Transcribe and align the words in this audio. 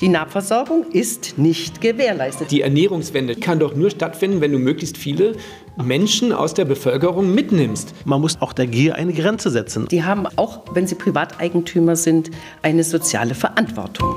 Die 0.00 0.08
Nahversorgung 0.08 0.92
ist 0.92 1.38
nicht 1.38 1.80
gewährleistet. 1.80 2.52
Die 2.52 2.62
Ernährungswende 2.62 3.34
kann 3.34 3.58
doch 3.58 3.74
nur 3.74 3.90
stattfinden, 3.90 4.40
wenn 4.40 4.52
du 4.52 4.60
möglichst 4.60 4.96
viele 4.96 5.34
Menschen 5.76 6.32
aus 6.32 6.54
der 6.54 6.66
Bevölkerung 6.66 7.34
mitnimmst. 7.34 8.06
Man 8.06 8.20
muss 8.20 8.40
auch 8.40 8.52
der 8.52 8.68
Gier 8.68 8.94
eine 8.94 9.12
Grenze 9.12 9.50
setzen. 9.50 9.88
Die 9.88 10.04
haben 10.04 10.28
auch, 10.36 10.62
wenn 10.72 10.86
sie 10.86 10.94
Privateigentümer 10.94 11.96
sind, 11.96 12.30
eine 12.62 12.84
soziale 12.84 13.34
Verantwortung. 13.34 14.14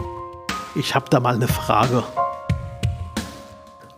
Ich 0.75 0.93
habe 0.93 1.07
da 1.09 1.19
mal 1.19 1.33
eine 1.33 1.47
Frage. 1.47 2.03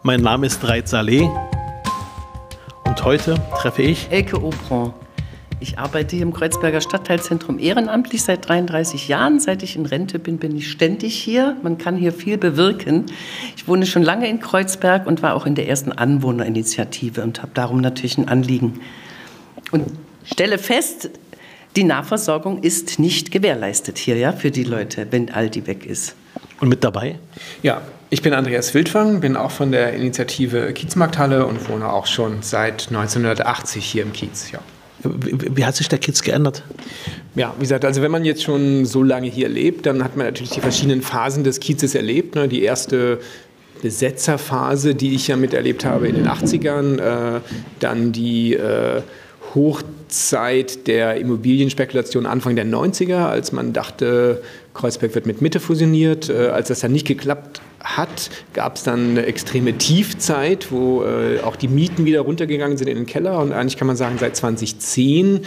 Mein 0.04 0.22
Name 0.22 0.46
ist 0.46 0.66
Reit 0.66 0.88
Saleh 0.88 1.30
und 2.86 3.04
heute 3.04 3.36
treffe 3.58 3.82
ich 3.82 4.10
Elke 4.10 4.42
Obron. 4.42 4.94
Ich 5.64 5.80
arbeite 5.80 6.18
hier 6.18 6.24
im 6.24 6.34
Kreuzberger 6.34 6.82
Stadtteilzentrum 6.82 7.58
ehrenamtlich 7.58 8.22
seit 8.22 8.50
33 8.50 9.08
Jahren. 9.08 9.40
Seit 9.40 9.64
ich 9.64 9.78
in 9.78 9.86
Rente 9.86 10.20
bin, 10.20 10.38
bin 10.38 10.54
ich 10.58 10.70
ständig 10.70 11.16
hier. 11.16 11.56
Man 11.64 11.78
kann 11.78 11.96
hier 11.96 12.12
viel 12.12 12.38
bewirken. 12.38 13.06
Ich 13.56 13.66
wohne 13.66 13.86
schon 13.86 14.04
lange 14.04 14.28
in 14.28 14.42
Kreuzberg 14.42 15.08
und 15.08 15.24
war 15.24 15.36
auch 15.36 15.46
in 15.46 15.56
der 15.56 15.70
ersten 15.70 15.94
Anwohnerinitiative 15.94 17.24
und 17.24 17.42
habe 17.42 17.54
darum 17.54 17.80
natürlich 17.80 18.18
ein 18.18 18.28
Anliegen. 18.28 18.82
Und 19.72 19.86
stelle 20.26 20.58
fest, 20.58 21.12
die 21.78 21.86
Nahversorgung 21.86 22.62
ist 22.62 23.00
nicht 23.00 23.32
gewährleistet 23.32 23.98
hier, 23.98 24.18
ja, 24.18 24.34
für 24.34 24.52
die 24.52 24.66
Leute, 24.66 25.08
wenn 25.12 25.32
Aldi 25.32 25.66
weg 25.66 25.86
ist. 25.86 26.18
und 26.60 26.68
mit 26.68 26.84
dabei 26.84 27.20
Ja, 27.62 27.82
ich 28.10 28.22
bin 28.22 28.34
Andreas 28.34 28.74
Wildfang, 28.74 29.22
bin 29.22 29.38
auch 29.38 29.52
von 29.52 29.72
der 29.72 29.94
Initiative 29.94 30.74
Kiezmarkthalle 30.74 31.46
und 31.46 31.70
wohne 31.70 31.90
auch 31.90 32.06
schon 32.06 32.42
seit 32.42 32.90
1980 32.90 33.86
hier 33.86 34.04
im 34.04 34.12
Kiez. 34.12 34.52
Ja. 34.52 34.60
Wie, 35.04 35.58
wie 35.58 35.66
hat 35.66 35.76
sich 35.76 35.90
der 35.90 36.00
Kiez 36.00 36.22
geändert? 36.22 36.64
Ja, 37.36 37.54
wie 37.58 37.62
gesagt, 37.62 37.86
also 37.86 38.02
wenn 38.02 38.12
man 38.12 38.26
jetzt 38.26 38.44
schon 38.44 38.86
so 38.86 39.04
lange 39.04 39.28
hier 39.28 39.50
lebt, 39.50 39.86
dann 39.86 40.04
hat 40.04 40.16
man 40.16 40.28
natürlich 40.28 40.52
die 40.52 40.62
verschiedenen 40.62 41.02
Phasen 41.02 41.44
des 41.44 41.60
Kiezes 41.60 41.96
erlebt. 41.96 42.36
Ne? 42.36 42.48
Die 42.48 42.64
erste 42.64 43.20
Besetzerphase, 43.82 44.96
die 44.96 45.14
ich 45.14 45.28
ja 45.28 45.36
miterlebt 45.36 45.84
habe 45.84 46.08
in 46.08 46.16
den 46.16 46.28
80ern, 46.28 47.00
äh, 47.38 47.42
dann 47.80 48.12
die 48.12 48.54
äh, 48.54 49.02
Hochzeit 49.56 50.88
der 50.88 51.18
Immobilienspekulation 51.18 52.26
Anfang 52.26 52.56
der 52.56 52.66
90er, 52.66 53.26
als 53.26 53.52
man 53.52 53.74
dachte, 53.74 54.42
Kreuzberg 54.74 55.14
wird 55.16 55.26
mit 55.26 55.42
Mitte 55.42 55.60
fusioniert. 55.60 56.30
Äh, 56.30 56.48
als 56.48 56.70
das 56.70 56.80
dann 56.80 56.92
nicht 56.92 57.08
geklappt 57.08 57.62
hat, 57.84 58.30
gab 58.54 58.78
es 58.78 58.84
dann 58.84 59.12
eine 59.12 59.26
extreme 59.26 59.78
Tiefzeit, 59.78 60.72
wo 60.72 61.04
äh, 61.04 61.42
auch 61.42 61.56
die 61.56 61.68
Mieten 61.68 62.06
wieder 62.06 62.22
runtergegangen 62.22 62.78
sind 62.78 62.88
in 62.88 62.96
den 62.96 63.06
Keller. 63.06 63.40
Und 63.40 63.52
eigentlich 63.52 63.78
kann 63.78 63.88
man 63.88 63.98
sagen, 63.98 64.18
seit 64.18 64.36
2010 64.36 65.42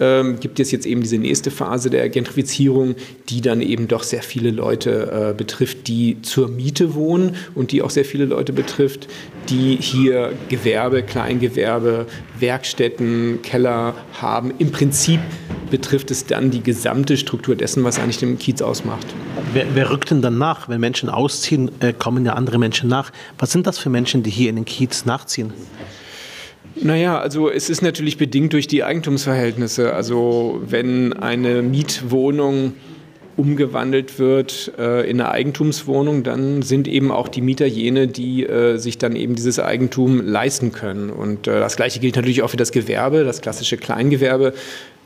ähm, 0.00 0.40
gibt 0.40 0.58
es 0.58 0.70
jetzt 0.70 0.86
eben 0.86 1.00
diese 1.00 1.18
nächste 1.18 1.50
Phase 1.50 1.90
der 1.90 2.08
Gentrifizierung, 2.08 2.94
die 3.28 3.40
dann 3.40 3.60
eben 3.60 3.88
doch 3.88 4.02
sehr 4.02 4.22
viele 4.22 4.50
Leute 4.50 5.30
äh, 5.30 5.34
betrifft, 5.34 5.86
die 5.86 6.20
zur 6.22 6.48
Miete 6.48 6.94
wohnen 6.94 7.36
und 7.54 7.72
die 7.72 7.82
auch 7.82 7.90
sehr 7.90 8.04
viele 8.04 8.24
Leute 8.24 8.52
betrifft, 8.52 9.08
die 9.48 9.76
hier 9.76 10.32
Gewerbe, 10.48 11.02
Kleingewerbe, 11.02 12.06
Werkstätten, 12.38 13.40
Keller 13.42 13.94
haben. 14.20 14.52
Im 14.58 14.72
Prinzip 14.72 15.20
betrifft 15.70 16.10
es 16.10 16.26
dann 16.26 16.50
die 16.50 16.62
gesamte 16.62 17.16
Struktur 17.16 17.54
dessen, 17.54 17.84
was 17.84 17.98
eigentlich 17.98 18.18
den 18.18 18.38
Kiez 18.38 18.62
ausmacht. 18.62 19.06
Wer, 19.52 19.66
wer 19.74 19.90
rückt 19.90 20.10
denn 20.10 20.22
dann 20.22 20.38
nach? 20.38 20.68
Wenn 20.68 20.80
Menschen 20.80 21.10
ausziehen, 21.10 21.70
äh, 21.80 21.92
kommen 21.92 22.24
ja 22.24 22.32
andere 22.34 22.58
Menschen 22.58 22.88
nach. 22.88 23.12
Was 23.38 23.52
sind 23.52 23.66
das 23.66 23.78
für 23.78 23.90
Menschen, 23.90 24.22
die 24.22 24.30
hier 24.30 24.48
in 24.48 24.56
den 24.56 24.64
Kiez 24.64 25.04
nachziehen? 25.04 25.52
Naja, 26.74 27.18
also 27.18 27.50
es 27.50 27.68
ist 27.68 27.82
natürlich 27.82 28.16
bedingt 28.16 28.54
durch 28.54 28.66
die 28.66 28.82
Eigentumsverhältnisse. 28.82 29.92
Also 29.92 30.62
wenn 30.64 31.12
eine 31.12 31.60
Mietwohnung 31.62 32.74
umgewandelt 33.36 34.18
wird 34.18 34.72
äh, 34.78 35.08
in 35.08 35.20
eine 35.20 35.30
Eigentumswohnung, 35.30 36.22
dann 36.22 36.62
sind 36.62 36.88
eben 36.88 37.10
auch 37.10 37.28
die 37.28 37.40
Mieter 37.40 37.66
jene, 37.66 38.08
die 38.08 38.46
äh, 38.46 38.76
sich 38.76 38.98
dann 38.98 39.16
eben 39.16 39.34
dieses 39.34 39.58
Eigentum 39.58 40.20
leisten 40.20 40.72
können. 40.72 41.10
Und 41.10 41.46
äh, 41.46 41.60
das 41.60 41.76
Gleiche 41.76 42.00
gilt 42.00 42.16
natürlich 42.16 42.42
auch 42.42 42.50
für 42.50 42.56
das 42.56 42.72
Gewerbe, 42.72 43.24
das 43.24 43.40
klassische 43.40 43.76
Kleingewerbe. 43.76 44.54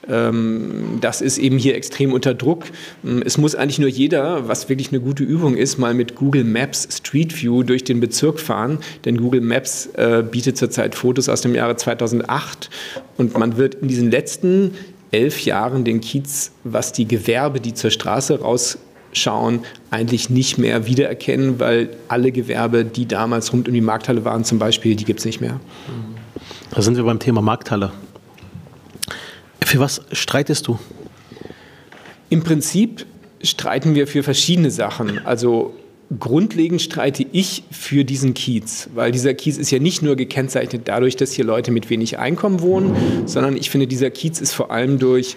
Ähm, 0.08 0.98
das 1.00 1.20
ist 1.20 1.38
eben 1.38 1.58
hier 1.58 1.74
extrem 1.74 2.12
unter 2.12 2.34
Druck. 2.34 2.64
Ähm, 3.04 3.22
Es 3.24 3.38
muss 3.38 3.54
eigentlich 3.54 3.78
nur 3.78 3.88
jeder, 3.88 4.48
was 4.48 4.68
wirklich 4.68 4.90
eine 4.90 5.00
gute 5.00 5.24
Übung 5.24 5.56
ist, 5.56 5.78
mal 5.78 5.94
mit 5.94 6.14
Google 6.14 6.44
Maps 6.44 6.88
Street 6.90 7.40
View 7.40 7.62
durch 7.62 7.84
den 7.84 8.00
Bezirk 8.00 8.40
fahren. 8.40 8.78
Denn 9.04 9.16
Google 9.18 9.40
Maps 9.40 9.86
äh, 9.94 10.22
bietet 10.28 10.56
zurzeit 10.56 10.94
Fotos 10.94 11.28
aus 11.28 11.40
dem 11.40 11.54
Jahre 11.54 11.76
2008 11.76 12.70
und 13.16 13.36
man 13.38 13.56
wird 13.56 13.76
in 13.76 13.88
diesen 13.88 14.10
letzten 14.10 14.72
elf 15.10 15.44
Jahren 15.44 15.84
den 15.84 16.00
Kiez, 16.00 16.52
was 16.64 16.92
die 16.92 17.06
Gewerbe, 17.06 17.60
die 17.60 17.74
zur 17.74 17.90
Straße 17.90 18.40
rausschauen, 18.40 19.60
eigentlich 19.90 20.30
nicht 20.30 20.58
mehr 20.58 20.86
wiedererkennen, 20.86 21.58
weil 21.60 21.90
alle 22.08 22.32
Gewerbe, 22.32 22.84
die 22.84 23.06
damals 23.06 23.52
rund 23.52 23.68
um 23.68 23.74
die 23.74 23.80
Markthalle 23.80 24.24
waren 24.24 24.44
zum 24.44 24.58
Beispiel, 24.58 24.96
die 24.96 25.04
gibt 25.04 25.20
es 25.20 25.24
nicht 25.24 25.40
mehr. 25.40 25.60
Da 26.70 26.82
sind 26.82 26.96
wir 26.96 27.04
beim 27.04 27.18
Thema 27.18 27.40
Markthalle. 27.40 27.92
Für 29.66 29.80
was 29.80 30.00
streitest 30.12 30.68
du? 30.68 30.78
Im 32.30 32.44
Prinzip 32.44 33.04
streiten 33.42 33.96
wir 33.96 34.06
für 34.06 34.22
verschiedene 34.22 34.70
Sachen. 34.70 35.26
Also 35.26 35.74
grundlegend 36.20 36.80
streite 36.80 37.26
ich 37.32 37.64
für 37.72 38.04
diesen 38.04 38.32
Kiez, 38.32 38.88
weil 38.94 39.10
dieser 39.10 39.34
Kiez 39.34 39.58
ist 39.58 39.72
ja 39.72 39.80
nicht 39.80 40.02
nur 40.02 40.14
gekennzeichnet 40.14 40.82
dadurch, 40.84 41.16
dass 41.16 41.32
hier 41.32 41.44
Leute 41.44 41.72
mit 41.72 41.90
wenig 41.90 42.16
Einkommen 42.16 42.60
wohnen, 42.60 43.26
sondern 43.26 43.56
ich 43.56 43.68
finde, 43.68 43.88
dieser 43.88 44.10
Kiez 44.10 44.40
ist 44.40 44.52
vor 44.52 44.70
allem 44.70 45.00
durch 45.00 45.34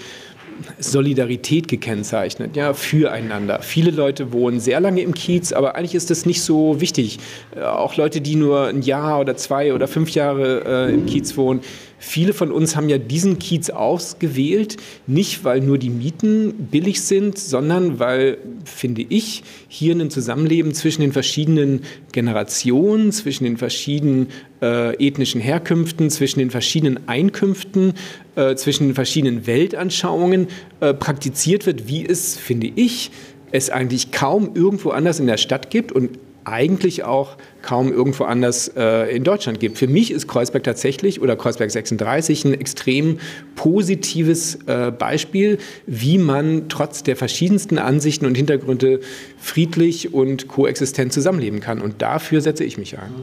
Solidarität 0.78 1.68
gekennzeichnet, 1.68 2.56
ja, 2.56 2.76
füreinander. 2.76 3.64
Viele 3.64 3.90
Leute 3.90 4.32
wohnen 4.32 4.60
sehr 4.60 4.80
lange 4.80 5.02
im 5.02 5.16
Kiez, 5.16 5.54
aber 5.54 5.76
eigentlich 5.76 5.96
ist 5.96 6.12
das 6.12 6.28
nicht 6.28 6.44
so 6.44 6.80
wichtig. 6.80 7.18
Äh, 7.56 7.62
Auch 7.62 7.96
Leute, 7.96 8.22
die 8.22 8.36
nur 8.36 8.68
ein 8.68 8.84
Jahr 8.84 9.22
oder 9.22 9.36
zwei 9.38 9.74
oder 9.74 9.88
fünf 9.88 10.12
Jahre 10.12 10.90
äh, 10.90 10.94
im 10.94 11.08
Kiez 11.08 11.36
wohnen, 11.36 11.62
Viele 12.02 12.32
von 12.32 12.52
uns 12.52 12.78
haben 12.78 12.88
ja 12.88 12.98
diesen 12.98 13.40
Kiez 13.40 13.70
ausgewählt, 13.70 14.78
nicht 15.06 15.44
weil 15.44 15.60
nur 15.60 15.78
die 15.78 15.90
Mieten 15.90 16.54
billig 16.72 17.02
sind, 17.02 17.38
sondern 17.38 18.00
weil, 18.00 18.38
finde 18.64 19.06
ich, 19.08 19.44
hier 19.68 19.94
ein 19.94 20.10
Zusammenleben 20.10 20.74
zwischen 20.74 21.02
den 21.02 21.12
verschiedenen 21.12 21.82
Generationen, 22.14 23.12
zwischen 23.12 23.44
den 23.44 23.58
verschiedenen 23.58 24.28
äh, 24.62 24.96
ethnischen 25.06 25.42
Herkünften, 25.42 26.10
zwischen 26.10 26.40
den 26.40 26.52
verschiedenen 26.52 27.08
Einkünften, 27.08 27.94
äh, 28.38 28.56
zwischen 28.56 28.88
den 28.88 28.96
verschiedenen 28.96 29.46
Weltanschauungen 29.46 30.48
äh, 30.80 30.94
praktiziert 30.94 31.66
wird, 31.66 31.90
wie 31.90 32.06
es, 32.06 32.38
finde 32.38 32.72
ich, 32.74 33.12
es 33.52 33.70
eigentlich 33.70 34.12
kaum 34.12 34.52
irgendwo 34.56 34.92
anders 34.92 35.20
in 35.20 35.28
der 35.28 35.38
Stadt 35.38 35.70
gibt. 35.70 35.92
Und 35.92 36.12
eigentlich 36.46 37.04
auch 37.04 37.38
kaum 37.62 37.92
irgendwo 37.92 38.24
anders 38.24 38.70
äh, 38.76 39.16
in 39.16 39.24
Deutschland 39.24 39.60
gibt. 39.60 39.78
Für 39.78 39.88
mich 39.88 40.12
ist 40.12 40.28
Kreuzberg 40.28 40.64
tatsächlich 40.64 41.22
oder 41.22 41.36
Kreuzberg 41.36 41.70
36 41.70 42.46
ein 42.46 42.54
extrem 42.54 43.20
positives 43.56 44.56
äh, 44.66 44.92
Beispiel, 44.92 45.58
wie 45.86 46.18
man 46.18 46.70
trotz 46.70 47.04
der 47.04 47.16
verschiedensten 47.16 47.78
Ansichten 47.78 48.26
und 48.26 48.36
Hintergründe 48.36 49.02
friedlich 49.38 50.14
und 50.14 50.48
koexistent 50.48 51.14
zusammenleben 51.14 51.60
kann. 51.60 51.82
Und 51.82 52.02
dafür 52.02 52.42
setze 52.42 52.64
ich 52.64 52.78
mich 52.78 52.98
ein. 52.98 53.14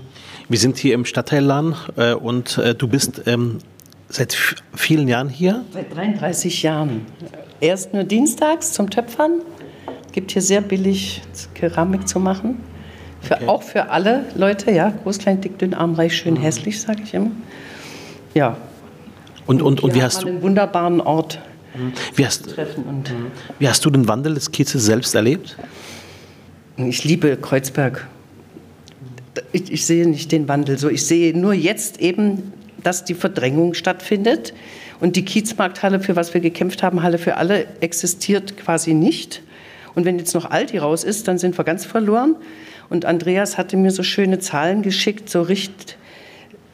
Wir 0.49 0.59
sind 0.59 0.77
hier 0.79 0.95
im 0.95 1.05
Stadtteilladen 1.05 1.75
äh, 1.97 2.13
und 2.15 2.59
äh, 2.59 2.75
du 2.75 2.89
bist 2.89 3.23
ähm, 3.27 3.59
seit 4.09 4.37
vielen 4.75 5.09
Jahren 5.09 5.29
hier. 5.29 5.65
Seit 5.73 5.95
33 5.95 6.63
Jahren. 6.63 7.07
Erst 7.61 7.95
nur 7.95 8.05
dienstags 8.05 8.73
zum 8.73 8.91
Töpfern. 8.91 9.41
Gibt 10.13 10.33
hier 10.33 10.43
sehr 10.43 10.61
billig 10.61 11.23
Keramik 11.55 12.07
zu 12.07 12.21
machen. 12.21 12.61
Für, 13.27 13.49
Auch 13.49 13.63
für 13.63 13.91
alle 13.91 14.25
Leute, 14.35 14.71
ja. 14.71 14.93
Groß, 15.03 15.19
klein, 15.19 15.41
dick, 15.41 15.59
dünn, 15.59 15.75
arm, 15.75 15.95
reich, 15.95 16.17
schön, 16.17 16.37
hässlich, 16.37 16.81
sage 16.81 17.03
ich 17.05 17.15
immer. 17.15 17.31
Ja. 18.35 18.57
Und, 19.47 19.63
und, 19.63 19.83
und 19.83 19.93
Hier 19.93 20.03
wie, 20.03 20.05
hast 20.05 20.23
du, 20.23 20.29
einen 20.29 20.43
wunderbaren 20.43 21.01
Ort 21.01 21.41
wie, 22.15 22.25
hast, 22.25 22.55
treffen. 22.55 22.85
Und 22.85 23.13
wie 23.59 23.69
hast 23.69 23.85
du 23.85 23.91
den 23.91 24.09
Wandel 24.09 24.35
des 24.35 24.51
Kiezes 24.51 24.85
selbst 24.85 25.15
erlebt? 25.15 25.57
ich 26.77 27.05
liebe 27.05 27.37
Kreuzberg. 27.37 28.07
Ich, 29.53 29.73
ich 29.73 29.87
sehe 29.87 30.07
nicht 30.07 30.33
den 30.33 30.49
Wandel 30.49 30.79
so. 30.79 30.89
Ich 30.89 31.05
sehe 31.07 31.37
nur 31.37 31.53
jetzt 31.53 32.01
eben, 32.01 32.53
dass 32.83 33.05
die 33.05 33.15
Verdrängung 33.15 33.75
stattfindet. 33.75 34.55
Und 35.01 35.17
die 35.17 35.25
Kiezmarkthalle, 35.25 36.01
für 36.01 36.17
was 36.17 36.33
wir 36.33 36.41
gekämpft 36.41 36.83
haben, 36.83 37.03
Halle 37.03 37.19
für 37.19 37.37
alle, 37.37 37.67
existiert 37.81 38.57
quasi 38.57 38.95
nicht. 38.95 39.43
Und 39.95 40.05
wenn 40.05 40.19
jetzt 40.19 40.35
noch 40.35 40.51
Aldi 40.51 40.79
raus 40.79 41.05
ist, 41.05 41.29
dann 41.29 41.39
sind 41.39 41.57
wir 41.59 41.65
ganz 41.65 41.85
verloren. 41.85 42.37
Und 42.89 43.05
Andreas 43.05 43.59
hatte 43.59 43.77
mir 43.77 43.91
so 43.91 44.03
schöne 44.03 44.39
Zahlen 44.39 44.83
geschickt, 44.83 45.29
so 45.29 45.43
Richt, 45.43 45.97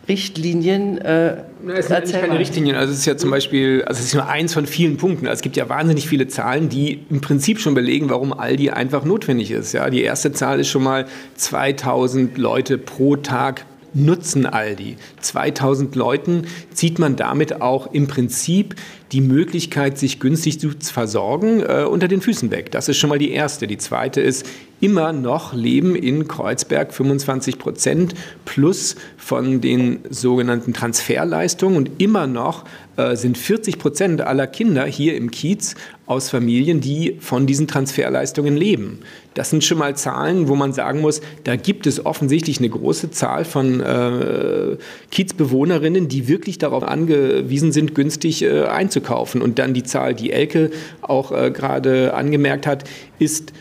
Richtlinien. 0.09 0.99
Äh, 0.99 1.37
Na, 1.64 1.75
Es 1.75 1.87
sind 1.87 1.97
erzähl 1.97 2.20
keine. 2.20 2.38
Richtlinien. 2.38 2.76
Also 2.76 2.93
es 2.93 3.00
ist 3.00 3.06
ja 3.06 3.17
zum 3.17 3.31
Beispiel, 3.31 3.82
also 3.87 4.00
es 4.00 4.06
ist 4.06 4.14
nur 4.14 4.29
eins 4.29 4.53
von 4.55 4.67
vielen 4.67 4.97
Punkten. 4.97 5.26
Also 5.26 5.38
Es 5.38 5.43
gibt 5.43 5.56
ja 5.56 5.69
wahnsinnig 5.69 6.09
viele 6.09 6.29
Zahlen, 6.29 6.69
die 6.69 7.05
im 7.09 7.20
Prinzip 7.20 7.61
schon 7.61 7.75
belegen, 7.75 8.11
warum 8.11 8.32
Aldi 8.32 8.70
einfach 8.70 9.05
notwendig 9.05 9.50
ist. 9.50 9.73
Ja, 9.73 9.88
die 9.91 10.03
erste 10.03 10.32
Zahl 10.32 10.61
ist 10.61 10.69
schon 10.69 10.82
mal 10.82 11.06
2000 11.37 12.37
Leute 12.37 12.79
pro 12.79 13.17
Tag 13.17 13.65
nutzen 13.94 14.47
Aldi. 14.47 14.97
2000 15.20 15.94
Leuten 15.97 16.47
zieht 16.73 16.99
man 16.99 17.17
damit 17.17 17.61
auch 17.61 17.93
im 17.93 18.06
Prinzip 18.06 18.75
die 19.12 19.20
Möglichkeit, 19.20 19.99
sich 19.99 20.20
günstig 20.20 20.59
zu 20.59 20.70
versorgen, 20.81 21.61
äh, 21.61 21.85
unter 21.88 22.09
den 22.09 22.20
Füßen 22.20 22.50
weg. 22.50 22.70
Das 22.70 22.88
ist 22.88 22.97
schon 22.97 23.11
mal 23.11 23.19
die 23.19 23.32
erste. 23.32 23.67
Die 23.67 23.79
zweite 23.79 24.20
ist, 24.20 24.47
immer 24.82 25.12
noch 25.12 25.55
leben 25.55 25.94
in 25.94 26.26
Kreuzberg 26.26 26.93
25 26.93 27.59
Prozent 27.59 28.14
plus 28.44 28.97
von 29.17 29.61
den 29.61 30.00
sogenannten 30.11 30.75
Transferleistungen 30.75 31.76
und 31.76 32.03
immer 32.03 32.26
noch 32.26 32.64
äh, 32.97 33.14
sind 33.14 33.38
40 33.38 33.79
Prozent 33.79 34.20
aller 34.23 34.49
Kinder 34.49 34.85
hier 34.85 35.17
im 35.17 35.31
Kiez 35.31 35.76
aus 36.06 36.31
Familien, 36.31 36.81
die 36.81 37.17
von 37.20 37.47
diesen 37.47 37.69
Transferleistungen 37.69 38.56
leben. 38.56 38.99
Das 39.35 39.50
sind 39.50 39.62
schon 39.62 39.79
mal 39.79 39.97
Zahlen, 39.97 40.49
wo 40.49 40.56
man 40.56 40.73
sagen 40.73 41.00
muss, 41.00 41.20
da 41.44 41.55
gibt 41.55 41.87
es 41.87 42.05
offensichtlich 42.05 42.58
eine 42.58 42.69
große 42.69 43.12
Zahl 43.12 43.44
von 43.44 43.81
äh, 43.81 44.76
Kiezbewohnerinnen, 45.12 46.08
die 46.08 46.26
wirklich 46.26 46.58
darauf 46.58 46.82
angewiesen 46.82 47.70
sind, 47.70 47.94
günstig 47.94 48.43
äh, 48.43 48.65
einzukaufen. 48.65 49.02
Und 49.11 49.59
dann 49.59 49.75
die 49.75 49.83
Zahl, 49.83 50.15
die 50.15 50.33
Elke 50.33 50.71
auch 51.01 51.33
äh, 51.33 51.51
gerade 51.51 52.15
angemerkt 52.15 52.67
hat, 52.67 52.85
ist 53.19 53.53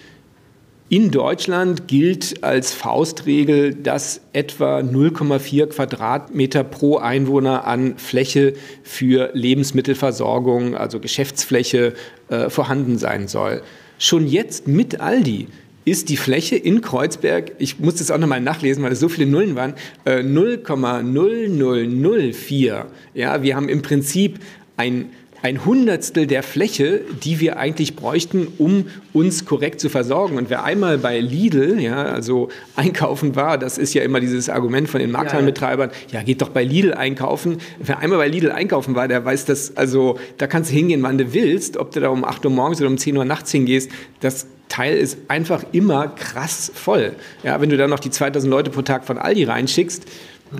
in 0.92 1.10
Deutschland 1.10 1.88
gilt 1.88 2.44
als 2.44 2.74
Faustregel, 2.74 3.74
dass 3.74 4.20
etwa 4.34 4.80
0,4 4.80 5.68
Quadratmeter 5.68 6.66
pro 6.66 6.98
Einwohner 6.98 7.66
an 7.66 7.98
Fläche 7.98 8.56
für 8.84 9.30
Lebensmittelversorgung, 9.32 10.76
also 10.76 11.00
Geschäftsfläche, 11.00 11.94
äh, 12.28 12.50
vorhanden 12.50 12.98
sein 12.98 13.30
soll. 13.30 13.62
Schon 14.00 14.28
jetzt 14.28 14.68
mit 14.68 15.00
Aldi 15.00 15.48
ist 15.86 16.10
die 16.10 16.18
Fläche 16.18 16.58
in 16.58 16.82
Kreuzberg, 16.82 17.54
ich 17.58 17.80
muss 17.80 17.96
das 17.96 18.12
auch 18.12 18.18
nochmal 18.18 18.42
nachlesen, 18.42 18.84
weil 18.84 18.92
es 18.92 19.00
so 19.00 19.08
viele 19.08 19.32
Nullen 19.32 19.56
waren, 19.56 19.76
äh, 20.04 20.24
0,0004. 20.24 22.88
Ja, 23.14 23.44
wir 23.44 23.56
haben 23.56 23.70
im 23.70 23.82
Prinzip 23.82 24.40
ein 24.76 25.12
ein 25.44 25.66
Hundertstel 25.66 26.28
der 26.28 26.44
Fläche, 26.44 27.02
die 27.24 27.40
wir 27.40 27.58
eigentlich 27.58 27.96
bräuchten, 27.96 28.48
um 28.58 28.86
uns 29.14 29.46
korrekt 29.46 29.80
zu 29.80 29.90
versorgen. 29.90 30.38
Und 30.38 30.50
wer 30.50 30.64
einmal 30.64 30.98
bei 30.98 31.20
Lidl, 31.20 31.80
ja, 31.80 32.04
also 32.04 32.50
einkaufen 32.76 33.36
war, 33.36 33.58
das 33.58 33.78
ist 33.78 33.94
ja 33.94 34.04
immer 34.04 34.20
dieses 34.20 34.50
Argument 34.50 34.88
von 34.88 35.00
den 35.00 35.12
Markthallenbetreibern, 35.12 35.92
ja, 36.12 36.22
geht 36.22 36.42
doch 36.42 36.50
bei 36.50 36.64
Lidl 36.64 36.94
einkaufen. 36.94 37.58
Wer 37.80 38.00
einmal 38.00 38.20
bei 38.20 38.28
Lidl 38.28 38.52
einkaufen 38.52 38.96
war, 38.96 39.08
der 39.08 39.26
weiß 39.26 39.46
das, 39.46 39.76
also 39.76 40.20
da 40.38 40.48
kannst 40.48 40.72
du 40.72 40.76
hingehen, 40.76 41.02
wann 41.02 41.18
du 41.18 41.34
willst, 41.34 41.78
ob 41.78 41.92
du 41.92 42.00
da 42.00 42.10
um 42.10 42.24
8 42.24 42.46
Uhr 42.46 42.52
morgens 42.52 42.80
oder 42.80 42.90
um 42.90 42.98
10 42.98 43.18
Uhr 43.18 43.26
nachts 43.26 43.52
hingehst, 43.52 43.90
das 44.20 44.48
Teil 44.70 44.96
ist 44.96 45.18
einfach 45.28 45.66
immer 45.74 46.08
krass 46.08 46.72
voll. 46.74 47.14
Ja, 47.44 47.60
wenn 47.60 47.70
du 47.70 47.78
da 47.78 47.88
noch 47.88 48.00
die 48.00 48.10
2000 48.10 48.50
Leute 48.50 48.72
pro 48.72 48.84
Tag 48.84 49.06
von 49.06 49.18
Aldi 49.18 49.44
reinschickst, 49.44 50.06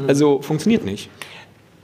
also 0.08 0.42
funktioniert 0.42 0.86
nicht. 0.86 1.10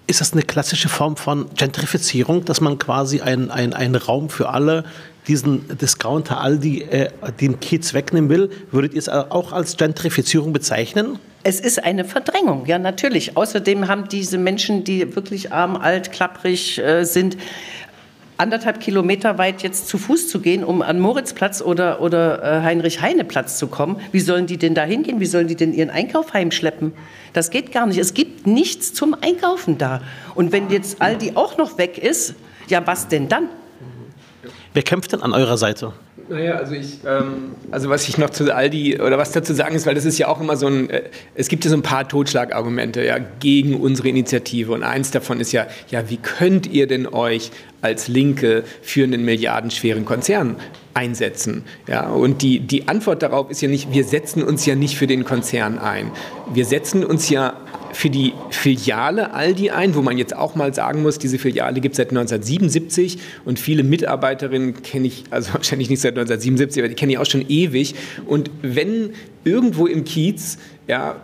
Ist 0.09 0.21
das 0.21 0.31
eine 0.31 0.41
klassische 0.41 0.87
Form 0.87 1.17
von 1.17 1.47
Gentrifizierung, 1.55 2.45
dass 2.45 2.61
man 2.61 2.79
quasi 2.79 3.19
einen 3.19 3.51
ein 3.51 3.95
Raum 3.95 4.29
für 4.29 4.49
alle 4.49 4.85
diesen 5.27 5.77
Discounter 5.77 6.39
Aldi 6.39 6.83
äh, 6.83 7.09
den 7.41 7.59
Kiez 7.59 7.93
wegnehmen 7.93 8.29
will? 8.29 8.49
Würdet 8.71 8.93
ihr 8.93 8.99
es 8.99 9.09
auch 9.09 9.51
als 9.51 9.75
Gentrifizierung 9.75 10.53
bezeichnen? 10.53 11.19
Es 11.43 11.59
ist 11.59 11.83
eine 11.83 12.05
Verdrängung, 12.05 12.65
ja 12.65 12.79
natürlich. 12.79 13.35
Außerdem 13.35 13.89
haben 13.89 14.07
diese 14.07 14.37
Menschen, 14.37 14.85
die 14.85 15.15
wirklich 15.15 15.51
arm, 15.51 15.75
alt, 15.75 16.13
klapprig 16.13 16.77
äh, 16.79 17.03
sind, 17.03 17.37
anderthalb 18.37 18.79
Kilometer 18.79 19.37
weit 19.37 19.63
jetzt 19.63 19.87
zu 19.87 19.97
Fuß 19.97 20.29
zu 20.29 20.39
gehen, 20.39 20.63
um 20.63 20.81
an 20.81 20.99
Moritzplatz 20.99 21.61
oder, 21.61 22.01
oder 22.01 22.43
äh, 22.43 22.61
Heinrich-Heine-Platz 22.63 23.57
zu 23.57 23.67
kommen. 23.67 23.99
Wie 24.11 24.19
sollen 24.19 24.47
die 24.47 24.57
denn 24.57 24.75
da 24.75 24.83
hingehen? 24.83 25.19
Wie 25.19 25.25
sollen 25.25 25.47
die 25.47 25.55
denn 25.55 25.73
ihren 25.73 25.89
Einkauf 25.89 26.33
heimschleppen? 26.33 26.93
Das 27.33 27.49
geht 27.49 27.71
gar 27.71 27.87
nicht. 27.87 27.97
Es 27.97 28.13
gibt 28.13 28.47
nichts 28.47 28.93
zum 28.93 29.15
Einkaufen 29.19 29.77
da. 29.77 30.01
Und 30.35 30.51
wenn 30.51 30.69
jetzt 30.69 31.01
Aldi 31.01 31.33
auch 31.35 31.57
noch 31.57 31.77
weg 31.77 31.97
ist, 31.97 32.35
ja, 32.67 32.85
was 32.85 33.07
denn 33.07 33.27
dann? 33.27 33.49
Wer 34.73 34.83
kämpft 34.83 35.13
denn 35.13 35.23
an 35.23 35.33
eurer 35.33 35.57
Seite? 35.57 35.93
Naja, 36.29 36.55
also 36.55 36.73
ich, 36.73 36.99
ähm, 37.05 37.55
also 37.71 37.89
was 37.89 38.07
ich 38.07 38.17
noch 38.17 38.29
zu 38.29 38.53
Aldi 38.53 38.99
oder 38.99 39.17
was 39.17 39.31
dazu 39.31 39.53
sagen 39.53 39.75
ist, 39.75 39.85
weil 39.85 39.95
das 39.95 40.03
ist 40.03 40.17
ja 40.17 40.27
auch 40.27 40.41
immer 40.41 40.57
so 40.57 40.67
ein, 40.67 40.89
äh, 40.89 41.03
es 41.35 41.47
gibt 41.47 41.63
ja 41.63 41.71
so 41.71 41.77
ein 41.77 41.83
paar 41.83 42.07
Totschlagargumente 42.07 43.03
ja, 43.03 43.17
gegen 43.39 43.79
unsere 43.79 44.09
Initiative 44.09 44.73
und 44.73 44.83
eins 44.83 45.11
davon 45.11 45.39
ist 45.39 45.53
ja, 45.53 45.67
ja, 45.89 46.09
wie 46.09 46.17
könnt 46.17 46.67
ihr 46.67 46.87
denn 46.87 47.07
euch 47.07 47.51
als 47.81 48.07
Linke 48.07 48.63
für 48.81 49.03
einen 49.03 49.23
milliardenschweren 49.23 50.05
Konzern 50.05 50.55
einsetzen? 50.93 51.63
Ja, 51.87 52.09
und 52.09 52.41
die, 52.41 52.59
die 52.59 52.87
Antwort 52.87 53.21
darauf 53.21 53.49
ist 53.51 53.61
ja 53.61 53.67
nicht, 53.67 53.91
wir 53.91 54.03
setzen 54.03 54.43
uns 54.43 54.65
ja 54.65 54.75
nicht 54.75 54.97
für 54.97 55.07
den 55.07 55.25
Konzern 55.25 55.77
ein. 55.79 56.11
Wir 56.53 56.65
setzen 56.65 57.03
uns 57.03 57.29
ja 57.29 57.53
für 57.93 58.09
die 58.09 58.33
Filiale 58.49 59.33
Aldi 59.33 59.71
ein, 59.71 59.95
wo 59.95 60.01
man 60.01 60.17
jetzt 60.17 60.35
auch 60.35 60.55
mal 60.55 60.73
sagen 60.73 61.01
muss, 61.01 61.17
diese 61.19 61.39
Filiale 61.39 61.79
gibt 61.81 61.93
es 61.93 61.97
seit 61.97 62.09
1977 62.09 63.19
und 63.45 63.59
viele 63.59 63.83
Mitarbeiterinnen 63.83 64.81
kenne 64.83 65.07
ich, 65.07 65.23
also 65.29 65.53
wahrscheinlich 65.53 65.89
nicht 65.89 66.01
seit 66.01 66.11
1977, 66.11 66.81
aber 66.81 66.89
die 66.89 66.95
kenne 66.95 67.13
ich 67.13 67.17
auch 67.17 67.25
schon 67.25 67.45
ewig. 67.47 67.95
Und 68.25 68.51
wenn 68.61 69.11
irgendwo 69.43 69.87
im 69.87 70.03
Kiez 70.03 70.57
ja, 70.87 71.17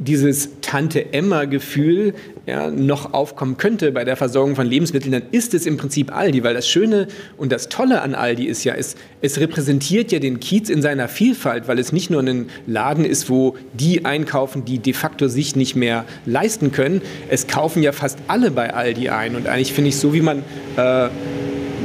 dieses 0.00 0.48
Tante-Emma-Gefühl 0.62 2.14
ja, 2.46 2.70
noch 2.70 3.12
aufkommen 3.12 3.58
könnte 3.58 3.92
bei 3.92 4.04
der 4.04 4.16
Versorgung 4.16 4.56
von 4.56 4.66
Lebensmitteln, 4.66 5.12
dann 5.12 5.22
ist 5.30 5.52
es 5.52 5.66
im 5.66 5.76
Prinzip 5.76 6.14
Aldi, 6.14 6.42
weil 6.42 6.54
das 6.54 6.66
Schöne 6.66 7.06
und 7.36 7.52
das 7.52 7.68
Tolle 7.68 8.00
an 8.00 8.14
Aldi 8.14 8.46
ist 8.46 8.64
ja, 8.64 8.74
es, 8.74 8.96
es 9.20 9.38
repräsentiert 9.38 10.10
ja 10.10 10.18
den 10.18 10.40
Kiez 10.40 10.70
in 10.70 10.80
seiner 10.80 11.06
Vielfalt, 11.06 11.68
weil 11.68 11.78
es 11.78 11.92
nicht 11.92 12.10
nur 12.10 12.22
ein 12.22 12.48
Laden 12.66 13.04
ist, 13.04 13.28
wo 13.28 13.56
die 13.74 14.06
einkaufen, 14.06 14.64
die 14.64 14.78
de 14.78 14.94
facto 14.94 15.28
sich 15.28 15.54
nicht 15.54 15.76
mehr 15.76 16.06
leisten 16.24 16.72
können. 16.72 17.02
Es 17.28 17.46
kaufen 17.46 17.82
ja 17.82 17.92
fast 17.92 18.18
alle 18.26 18.50
bei 18.50 18.72
Aldi 18.72 19.10
ein 19.10 19.36
und 19.36 19.46
eigentlich 19.46 19.74
finde 19.74 19.90
ich 19.90 19.96
so, 19.96 20.14
wie 20.14 20.22
man 20.22 20.42
äh, 20.76 21.08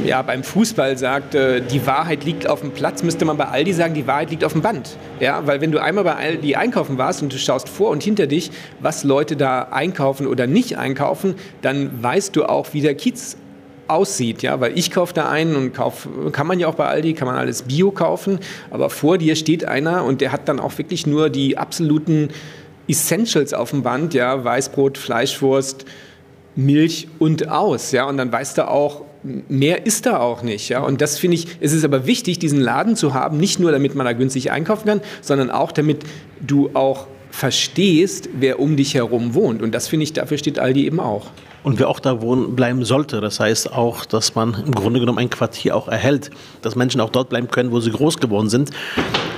ja, 0.06 0.22
beim 0.22 0.44
Fußball 0.44 0.96
sagt, 0.96 1.34
äh, 1.34 1.60
die 1.60 1.84
Wahrheit 1.86 2.24
liegt 2.24 2.48
auf 2.48 2.60
dem 2.60 2.70
Platz, 2.70 3.02
müsste 3.02 3.24
man 3.24 3.36
bei 3.36 3.46
Aldi 3.46 3.72
sagen, 3.72 3.94
die 3.94 4.06
Wahrheit 4.06 4.30
liegt 4.30 4.44
auf 4.44 4.52
dem 4.52 4.62
Band. 4.62 4.96
Ja, 5.20 5.46
weil 5.46 5.60
wenn 5.60 5.72
du 5.72 5.82
einmal 5.82 6.04
bei 6.04 6.14
Aldi 6.14 6.54
einkaufen 6.54 6.96
warst 6.96 7.22
und 7.22 7.32
du 7.32 7.38
schaust 7.38 7.68
vor 7.68 7.90
und 7.90 8.02
hinter 8.02 8.26
dich, 8.26 8.50
was 8.80 9.04
Leute 9.04 9.36
da 9.36 9.68
einkaufen 9.70 10.26
oder 10.26 10.46
nicht 10.46 10.78
einkaufen, 10.78 11.34
dann 11.62 12.02
weißt 12.02 12.36
du 12.36 12.44
auch, 12.44 12.68
wie 12.72 12.80
der 12.80 12.94
Kiez 12.94 13.36
aussieht, 13.88 14.42
ja, 14.42 14.60
weil 14.60 14.76
ich 14.76 14.90
kaufe 14.90 15.14
da 15.14 15.28
einen 15.28 15.56
und 15.56 15.74
kauf, 15.74 16.08
kann 16.32 16.46
man 16.46 16.58
ja 16.58 16.68
auch 16.68 16.74
bei 16.74 16.86
Aldi, 16.86 17.14
kann 17.14 17.26
man 17.26 17.36
alles 17.36 17.62
Bio 17.62 17.90
kaufen, 17.90 18.40
aber 18.70 18.90
vor 18.90 19.18
dir 19.18 19.36
steht 19.36 19.64
einer 19.64 20.04
und 20.04 20.20
der 20.20 20.32
hat 20.32 20.48
dann 20.48 20.60
auch 20.60 20.76
wirklich 20.78 21.06
nur 21.06 21.30
die 21.30 21.56
absoluten 21.56 22.30
Essentials 22.88 23.54
auf 23.54 23.70
dem 23.70 23.82
Band, 23.82 24.14
ja, 24.14 24.44
Weißbrot, 24.44 24.98
Fleischwurst, 24.98 25.84
Milch 26.56 27.08
und 27.18 27.48
aus, 27.48 27.92
ja, 27.92 28.06
und 28.06 28.16
dann 28.16 28.32
weißt 28.32 28.58
du 28.58 28.68
auch, 28.68 29.02
mehr 29.48 29.86
ist 29.86 30.06
da 30.06 30.18
auch 30.18 30.42
nicht. 30.42 30.68
Ja? 30.68 30.80
Und 30.80 31.00
das 31.00 31.18
finde 31.18 31.36
ich, 31.36 31.48
es 31.60 31.72
ist 31.72 31.84
aber 31.84 32.06
wichtig, 32.06 32.38
diesen 32.38 32.60
Laden 32.60 32.96
zu 32.96 33.14
haben, 33.14 33.38
nicht 33.38 33.58
nur 33.58 33.72
damit 33.72 33.94
man 33.94 34.06
da 34.06 34.12
günstig 34.12 34.50
einkaufen 34.50 34.86
kann, 34.86 35.00
sondern 35.20 35.50
auch 35.50 35.72
damit 35.72 36.04
du 36.40 36.70
auch 36.74 37.06
verstehst, 37.30 38.30
wer 38.38 38.60
um 38.60 38.76
dich 38.76 38.94
herum 38.94 39.34
wohnt. 39.34 39.62
Und 39.62 39.74
das 39.74 39.88
finde 39.88 40.04
ich, 40.04 40.12
dafür 40.12 40.38
steht 40.38 40.58
Aldi 40.58 40.86
eben 40.86 41.00
auch. 41.00 41.26
Und 41.62 41.80
wer 41.80 41.88
auch 41.88 41.98
da 41.98 42.22
wohnen 42.22 42.54
bleiben 42.54 42.84
sollte. 42.84 43.20
Das 43.20 43.40
heißt 43.40 43.72
auch, 43.72 44.04
dass 44.04 44.36
man 44.36 44.54
im 44.64 44.72
Grunde 44.72 45.00
genommen 45.00 45.18
ein 45.18 45.30
Quartier 45.30 45.76
auch 45.76 45.88
erhält, 45.88 46.30
dass 46.62 46.76
Menschen 46.76 47.00
auch 47.00 47.10
dort 47.10 47.28
bleiben 47.28 47.48
können, 47.48 47.72
wo 47.72 47.80
sie 47.80 47.90
groß 47.90 48.18
geworden 48.18 48.48
sind. 48.48 48.70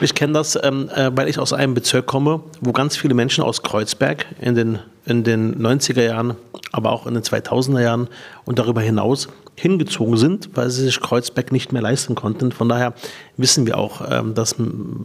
Ich 0.03 0.15
kenne 0.15 0.35
das, 0.35 0.59
ähm, 0.63 0.91
äh, 0.95 1.11
weil 1.15 1.29
ich 1.29 1.39
aus 1.39 1.53
einem 1.53 1.73
Bezirk 1.75 2.07
komme, 2.07 2.41
wo 2.61 2.73
ganz 2.73 2.97
viele 2.97 3.15
Menschen 3.15 3.43
aus 3.43 3.63
Kreuzberg 3.63 4.27
in 4.41 4.55
den, 4.55 4.79
in 5.07 5.25
den 5.25 5.57
90er 5.57 6.05
Jahren, 6.05 6.37
aber 6.71 6.93
auch 6.93 7.07
in 7.07 7.15
den 7.15 7.23
2000er 7.23 7.81
Jahren 7.81 8.09
und 8.45 8.59
darüber 8.59 8.83
hinaus 8.83 9.29
hingezogen 9.59 10.17
sind, 10.17 10.51
weil 10.55 10.71
sie 10.71 10.85
sich 10.85 11.01
Kreuzberg 11.01 11.53
nicht 11.53 11.73
mehr 11.73 11.83
leisten 11.83 12.15
konnten. 12.15 12.53
Von 12.53 12.69
daher 12.69 12.95
wissen 13.37 13.67
wir 13.67 13.77
auch, 13.77 14.03
ähm, 14.09 14.35
dass 14.35 14.55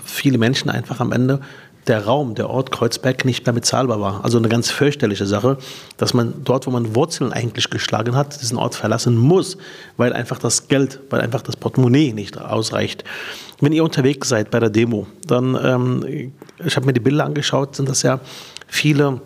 viele 0.05 0.37
Menschen 0.37 0.69
einfach 0.69 0.99
am 0.99 1.11
Ende 1.11 1.39
der 1.87 2.05
Raum, 2.05 2.35
der 2.35 2.49
Ort 2.49 2.71
Kreuzberg 2.71 3.25
nicht 3.25 3.45
mehr 3.45 3.53
bezahlbar 3.53 3.99
war. 3.99 4.23
Also 4.23 4.37
eine 4.37 4.47
ganz 4.47 4.71
fürchterliche 4.71 5.25
Sache, 5.25 5.57
dass 5.97 6.13
man 6.13 6.33
dort, 6.43 6.65
wo 6.65 6.71
man 6.71 6.95
Wurzeln 6.95 7.33
eigentlich 7.33 7.69
geschlagen 7.69 8.15
hat, 8.15 8.41
diesen 8.41 8.57
Ort 8.57 8.75
verlassen 8.75 9.17
muss, 9.17 9.57
weil 9.97 10.13
einfach 10.13 10.39
das 10.39 10.67
Geld, 10.67 10.99
weil 11.09 11.19
einfach 11.19 11.41
das 11.41 11.57
Portemonnaie 11.57 12.13
nicht 12.13 12.39
ausreicht. 12.39 13.03
Wenn 13.59 13.73
ihr 13.73 13.83
unterwegs 13.83 14.29
seid 14.29 14.49
bei 14.49 14.59
der 14.59 14.69
Demo, 14.69 15.07
dann, 15.27 15.57
ähm, 15.61 16.31
ich 16.63 16.75
habe 16.75 16.85
mir 16.85 16.93
die 16.93 17.01
Bilder 17.01 17.25
angeschaut, 17.25 17.75
sind 17.75 17.89
das 17.89 18.01
ja 18.03 18.19
viele 18.67 19.19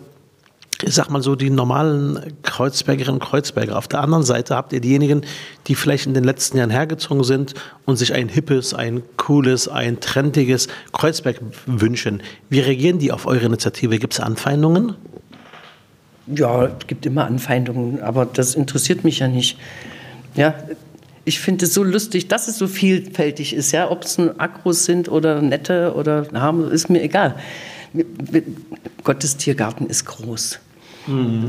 ich 0.82 0.94
sag 0.94 1.08
mal 1.10 1.22
so, 1.22 1.34
die 1.34 1.50
normalen 1.50 2.34
Kreuzbergerinnen 2.42 3.20
und 3.20 3.26
Kreuzberger. 3.26 3.76
Auf 3.76 3.88
der 3.88 4.00
anderen 4.00 4.22
Seite 4.22 4.54
habt 4.54 4.72
ihr 4.72 4.80
diejenigen, 4.80 5.22
die 5.66 5.74
vielleicht 5.74 6.06
in 6.06 6.14
den 6.14 6.22
letzten 6.22 6.56
Jahren 6.56 6.70
hergezogen 6.70 7.24
sind 7.24 7.54
und 7.84 7.96
sich 7.96 8.14
ein 8.14 8.28
hippes, 8.28 8.74
ein 8.74 9.02
cooles, 9.16 9.66
ein 9.66 9.98
trendiges 9.98 10.68
Kreuzberg 10.92 11.40
wünschen. 11.66 12.22
Wie 12.48 12.60
reagieren 12.60 13.00
die 13.00 13.10
auf 13.10 13.26
eure 13.26 13.46
Initiative? 13.46 13.98
Gibt 13.98 14.14
es 14.14 14.20
Anfeindungen? 14.20 14.94
Ja, 16.28 16.66
es 16.66 16.86
gibt 16.86 17.06
immer 17.06 17.26
Anfeindungen, 17.26 18.00
aber 18.00 18.24
das 18.26 18.54
interessiert 18.54 19.02
mich 19.02 19.18
ja 19.18 19.26
nicht. 19.26 19.58
Ja, 20.36 20.54
ich 21.24 21.40
finde 21.40 21.64
es 21.64 21.74
so 21.74 21.82
lustig, 21.82 22.28
dass 22.28 22.46
es 22.46 22.56
so 22.56 22.68
vielfältig 22.68 23.52
ist. 23.52 23.72
Ja, 23.72 23.90
ob 23.90 24.04
es 24.04 24.16
nun 24.16 24.38
Akros 24.38 24.84
sind 24.84 25.08
oder 25.08 25.42
nette 25.42 25.94
oder 25.94 26.28
harmlos, 26.32 26.70
ist 26.70 26.88
mir 26.88 27.02
egal. 27.02 27.34
Gottes 29.02 29.36
Tiergarten 29.36 29.86
ist 29.88 30.04
groß. 30.04 30.60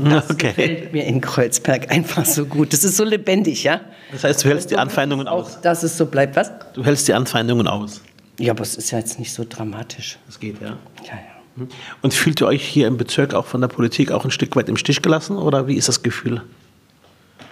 Das 0.04 0.30
okay. 0.30 0.48
gefällt 0.48 0.92
mir 0.92 1.04
in 1.04 1.20
Kreuzberg 1.20 1.90
einfach 1.90 2.24
so 2.24 2.46
gut. 2.46 2.72
Das 2.72 2.84
ist 2.84 2.96
so 2.96 3.04
lebendig, 3.04 3.64
ja? 3.64 3.80
Das 4.12 4.24
heißt, 4.24 4.44
du 4.44 4.48
hältst 4.48 4.70
die 4.70 4.76
Anfeindungen 4.76 5.28
auch, 5.28 5.44
aus? 5.44 5.60
Dass 5.60 5.82
es 5.82 5.96
so 5.96 6.06
bleibt, 6.06 6.36
was? 6.36 6.50
Du 6.72 6.84
hältst 6.84 7.08
die 7.08 7.14
Anfeindungen 7.14 7.68
aus. 7.68 8.02
Ja, 8.38 8.52
aber 8.52 8.62
es 8.62 8.76
ist 8.76 8.90
ja 8.90 8.98
jetzt 8.98 9.18
nicht 9.18 9.32
so 9.32 9.44
dramatisch. 9.48 10.18
Das 10.26 10.40
geht, 10.40 10.60
ja? 10.60 10.68
Ja, 10.68 11.12
ja. 11.12 11.40
Hm. 11.56 11.68
Und 12.00 12.14
fühlt 12.14 12.40
ihr 12.40 12.46
euch 12.46 12.64
hier 12.64 12.86
im 12.86 12.96
Bezirk 12.96 13.34
auch 13.34 13.46
von 13.46 13.60
der 13.60 13.68
Politik 13.68 14.12
auch 14.12 14.24
ein 14.24 14.30
Stück 14.30 14.56
weit 14.56 14.68
im 14.68 14.76
Stich 14.76 15.02
gelassen 15.02 15.36
oder 15.36 15.66
wie 15.66 15.74
ist 15.74 15.88
das 15.88 16.02
Gefühl? 16.02 16.42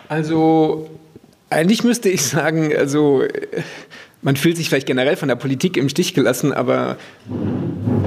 Also 0.08 0.88
eigentlich 1.50 1.84
müsste 1.84 2.08
ich 2.08 2.22
sagen, 2.22 2.74
also 2.74 3.22
man 4.22 4.36
fühlt 4.36 4.56
sich 4.56 4.68
vielleicht 4.68 4.86
generell 4.86 5.16
von 5.16 5.28
der 5.28 5.36
Politik 5.36 5.76
im 5.76 5.88
Stich 5.88 6.14
gelassen, 6.14 6.52
aber 6.52 6.96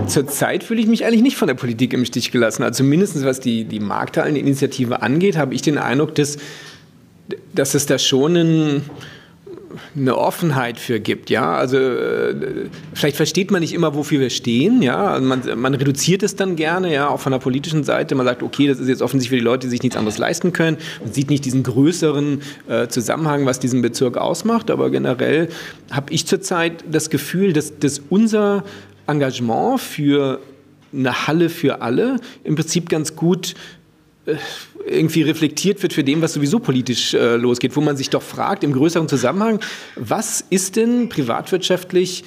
zurzeit 0.08 0.63
fühle 0.63 0.81
ich 0.81 0.88
mich 0.88 1.05
eigentlich 1.05 1.22
nicht 1.22 1.38
von 1.38 1.48
der 1.48 1.55
Politik 1.55 1.93
im 1.93 2.05
Stich 2.05 2.31
gelassen. 2.31 2.63
Also 2.63 2.84
mindestens 2.84 3.25
was 3.25 3.39
die, 3.39 3.65
die 3.65 3.79
Markthalleninitiative 3.79 5.01
angeht, 5.01 5.38
habe 5.38 5.53
ich 5.53 5.62
den 5.62 5.77
Eindruck, 5.77 6.15
dass, 6.15 6.38
dass 7.53 7.74
es 7.74 7.86
da 7.86 7.98
schon 7.98 8.36
ein 8.36 8.81
eine 9.96 10.17
Offenheit 10.17 10.79
für 10.79 11.00
gibt. 11.00 11.29
Ja? 11.29 11.55
Also 11.55 11.77
äh, 11.77 12.36
vielleicht 12.93 13.17
versteht 13.17 13.51
man 13.51 13.62
nicht 13.62 13.74
immer, 13.74 13.96
wofür 13.96 14.20
wir 14.20 14.29
stehen. 14.29 14.81
Ja? 14.81 15.12
Also 15.12 15.27
man, 15.27 15.41
man, 15.55 15.74
reduziert 15.74 16.24
es 16.24 16.36
dann 16.36 16.55
gerne, 16.55 16.93
ja, 16.93 17.10
auch 17.10 17.20
von 17.20 17.31
der 17.31 17.39
politischen 17.39 17.84
Seite. 17.84 18.15
Man 18.15 18.25
sagt, 18.25 18.43
okay, 18.43 18.67
das 18.67 18.79
ist 18.79 18.88
jetzt 18.88 19.01
offensichtlich 19.01 19.39
für 19.39 19.41
die 19.41 19.50
Leute, 19.50 19.67
die 19.67 19.72
sich 19.72 19.84
nichts 19.84 19.98
anderes 19.98 20.17
leisten 20.17 20.53
können. 20.53 20.77
Man 21.03 21.13
sieht 21.13 21.29
nicht 21.29 21.46
diesen 21.46 21.63
größeren 21.63 22.41
äh, 22.67 22.88
Zusammenhang, 22.88 23.46
was 23.46 23.60
diesen 23.60 23.81
Bezirk 23.81 24.17
ausmacht. 24.17 24.72
Aber 24.72 24.89
generell 24.89 25.50
habe 25.91 26.13
ich 26.13 26.25
zurzeit 26.25 26.84
das 26.89 27.10
Gefühl, 27.10 27.53
dass, 27.53 27.77
dass 27.79 28.01
unser 28.10 28.63
Engagement 29.12 29.80
für 29.80 30.39
eine 30.94 31.27
Halle 31.27 31.50
für 31.50 31.82
alle 31.82 32.18
im 32.44 32.56
Prinzip 32.56 32.89
ganz 32.89 33.15
gut 33.15 33.53
äh, 34.25 34.36
irgendwie 34.88 35.22
reflektiert 35.22 35.82
wird 35.84 35.94
für 35.94 36.03
dem, 36.03 36.22
was 36.22 36.34
sowieso 36.34 36.60
politisch 36.60 37.13
äh, 37.13 37.36
losgeht, 37.36 37.75
wo 37.75 37.82
man 37.82 37.98
sich 37.98 38.10
doch 38.10 38.22
fragt 38.22 38.63
im 38.63 38.74
größeren 38.74 39.08
Zusammenhang, 39.08 39.60
was 39.96 40.44
ist 40.50 40.75
denn 40.75 41.10
privatwirtschaftlich 41.10 42.24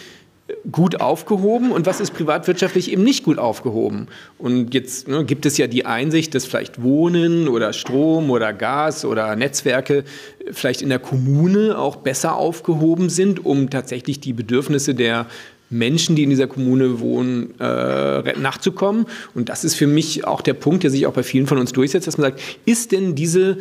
gut 0.70 1.00
aufgehoben 1.00 1.72
und 1.72 1.86
was 1.86 2.00
ist 2.00 2.12
privatwirtschaftlich 2.12 2.92
eben 2.92 3.02
nicht 3.02 3.24
gut 3.24 3.38
aufgehoben. 3.38 4.08
Und 4.36 4.74
jetzt 4.74 5.08
ne, 5.08 5.24
gibt 5.24 5.46
es 5.46 5.56
ja 5.56 5.66
die 5.66 5.86
Einsicht, 5.86 6.34
dass 6.34 6.44
vielleicht 6.44 6.82
Wohnen 6.82 7.48
oder 7.48 7.72
Strom 7.72 8.30
oder 8.30 8.52
Gas 8.52 9.06
oder 9.06 9.36
Netzwerke 9.36 10.04
vielleicht 10.52 10.82
in 10.82 10.90
der 10.90 10.98
Kommune 10.98 11.78
auch 11.78 11.96
besser 11.96 12.36
aufgehoben 12.36 13.08
sind, 13.08 13.44
um 13.44 13.70
tatsächlich 13.70 14.20
die 14.20 14.34
Bedürfnisse 14.34 14.94
der 14.94 15.26
Menschen, 15.74 16.16
die 16.16 16.22
in 16.22 16.30
dieser 16.30 16.46
Kommune 16.46 17.00
wohnen, 17.00 17.58
äh, 17.58 18.38
nachzukommen. 18.38 19.06
Und 19.34 19.48
das 19.48 19.64
ist 19.64 19.74
für 19.74 19.86
mich 19.86 20.26
auch 20.26 20.40
der 20.40 20.54
Punkt, 20.54 20.84
der 20.84 20.90
sich 20.90 21.06
auch 21.06 21.12
bei 21.12 21.22
vielen 21.22 21.46
von 21.46 21.58
uns 21.58 21.72
durchsetzt, 21.72 22.06
dass 22.06 22.16
man 22.16 22.30
sagt, 22.30 22.40
ist 22.64 22.92
denn 22.92 23.14
diese 23.14 23.58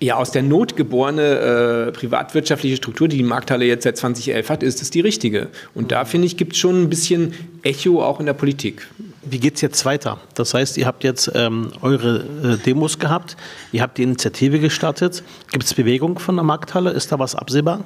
ja, 0.00 0.16
aus 0.16 0.32
der 0.32 0.42
Not 0.42 0.76
geborene 0.76 1.86
äh, 1.88 1.92
privatwirtschaftliche 1.92 2.76
Struktur, 2.76 3.08
die 3.08 3.18
die 3.18 3.22
Markthalle 3.22 3.64
jetzt 3.64 3.84
seit 3.84 3.96
2011 3.96 4.50
hat, 4.50 4.62
ist 4.62 4.82
es 4.82 4.90
die 4.90 5.00
richtige. 5.00 5.48
Und 5.74 5.92
da 5.92 6.04
finde 6.04 6.26
ich, 6.26 6.36
gibt 6.36 6.52
es 6.52 6.58
schon 6.58 6.82
ein 6.82 6.90
bisschen 6.90 7.32
Echo 7.62 8.02
auch 8.02 8.18
in 8.20 8.26
der 8.26 8.32
Politik. 8.32 8.86
Wie 9.24 9.38
geht 9.38 9.54
es 9.54 9.60
jetzt 9.60 9.84
weiter? 9.84 10.18
Das 10.34 10.54
heißt, 10.54 10.76
ihr 10.76 10.86
habt 10.86 11.04
jetzt 11.04 11.30
ähm, 11.34 11.70
eure 11.82 12.24
äh, 12.42 12.56
Demos 12.64 12.98
gehabt, 12.98 13.36
ihr 13.72 13.82
habt 13.82 13.98
die 13.98 14.02
Initiative 14.02 14.58
gestartet. 14.58 15.22
Gibt 15.52 15.64
es 15.64 15.74
Bewegung 15.74 16.18
von 16.18 16.34
der 16.34 16.44
Markthalle? 16.44 16.90
Ist 16.90 17.12
da 17.12 17.18
was 17.18 17.34
absehbar? 17.34 17.84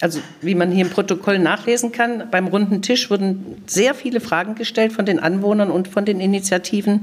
Also 0.00 0.20
wie 0.40 0.54
man 0.54 0.70
hier 0.70 0.84
im 0.84 0.90
Protokoll 0.90 1.38
nachlesen 1.38 1.92
kann, 1.92 2.24
beim 2.30 2.46
runden 2.46 2.82
Tisch 2.82 3.10
wurden 3.10 3.56
sehr 3.66 3.94
viele 3.94 4.20
Fragen 4.20 4.54
gestellt 4.54 4.92
von 4.92 5.06
den 5.06 5.18
Anwohnern 5.18 5.70
und 5.70 5.88
von 5.88 6.04
den 6.04 6.20
Initiativen. 6.20 7.02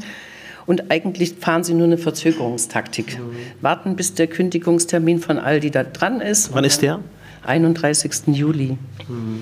Und 0.65 0.89
eigentlich 0.89 1.35
fahren 1.39 1.63
sie 1.63 1.73
nur 1.73 1.85
eine 1.85 1.97
Verzögerungstaktik. 1.97 3.19
Mhm. 3.19 3.35
Warten, 3.61 3.95
bis 3.95 4.15
der 4.15 4.27
Kündigungstermin 4.27 5.19
von 5.19 5.37
Aldi 5.37 5.71
da 5.71 5.83
dran 5.83 6.21
ist. 6.21 6.53
Wann 6.53 6.63
ist 6.63 6.81
der? 6.81 6.99
31. 7.45 8.11
Juli. 8.27 8.77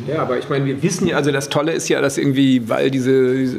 Ja, 0.08 0.22
aber 0.22 0.38
ich 0.38 0.50
meine, 0.50 0.66
wir 0.66 0.84
wissen 0.84 1.08
ja, 1.08 1.16
also 1.16 1.32
das 1.32 1.50
Tolle 1.50 1.72
ist 1.72 1.88
ja, 1.88 2.02
dass 2.02 2.18
irgendwie, 2.18 2.68
weil 2.68 2.92
diese, 2.92 3.36
diese, 3.38 3.58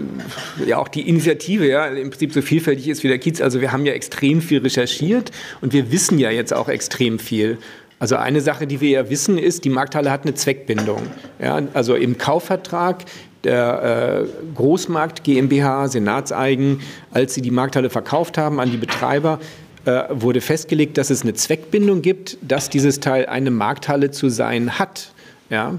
ja 0.67 0.77
auch 0.77 0.89
die 0.89 1.09
Initiative 1.09 1.67
ja 1.67 1.87
im 1.87 2.11
Prinzip 2.11 2.33
so 2.33 2.43
vielfältig 2.43 2.89
ist 2.89 3.03
wie 3.03 3.09
der 3.09 3.19
Kiez, 3.19 3.41
also 3.41 3.61
wir 3.61 3.73
haben 3.73 3.87
ja 3.87 3.95
extrem 3.95 4.43
viel 4.43 4.59
recherchiert 4.59 5.31
und 5.63 5.73
wir 5.73 5.91
wissen 5.91 6.19
ja 6.19 6.31
jetzt 6.31 6.53
auch 6.53 6.69
extrem 6.69 7.19
viel. 7.19 7.59
Also 8.05 8.17
eine 8.17 8.43
Sache, 8.43 8.67
die 8.67 8.83
wir 8.83 8.91
ja 8.91 9.09
wissen, 9.09 9.39
ist, 9.39 9.65
die 9.65 9.71
Markthalle 9.71 10.11
hat 10.11 10.25
eine 10.25 10.35
Zweckbindung. 10.35 11.01
Ja, 11.41 11.63
also 11.73 11.95
im 11.95 12.19
Kaufvertrag 12.19 13.07
der 13.45 14.27
äh, 14.27 14.55
Großmarkt 14.55 15.25
GmbH, 15.25 15.89
Senatseigen, 15.89 16.81
als 17.13 17.33
sie 17.33 17.41
die 17.41 17.51
Markthalle 17.51 17.89
verkauft 17.89 18.37
haben 18.37 18.61
an 18.61 18.71
die 18.71 18.77
Betreiber, 18.77 19.39
äh, 19.87 20.03
wurde 20.11 20.43
festgelegt, 20.43 20.99
dass 20.99 21.09
es 21.09 21.23
eine 21.23 21.33
Zweckbindung 21.33 22.03
gibt, 22.03 22.37
dass 22.43 22.69
dieses 22.69 23.01
Teil 23.01 23.25
eine 23.25 23.51
Markthalle 23.51 24.11
zu 24.11 24.29
sein 24.29 24.79
hat. 24.79 25.11
Ja? 25.49 25.79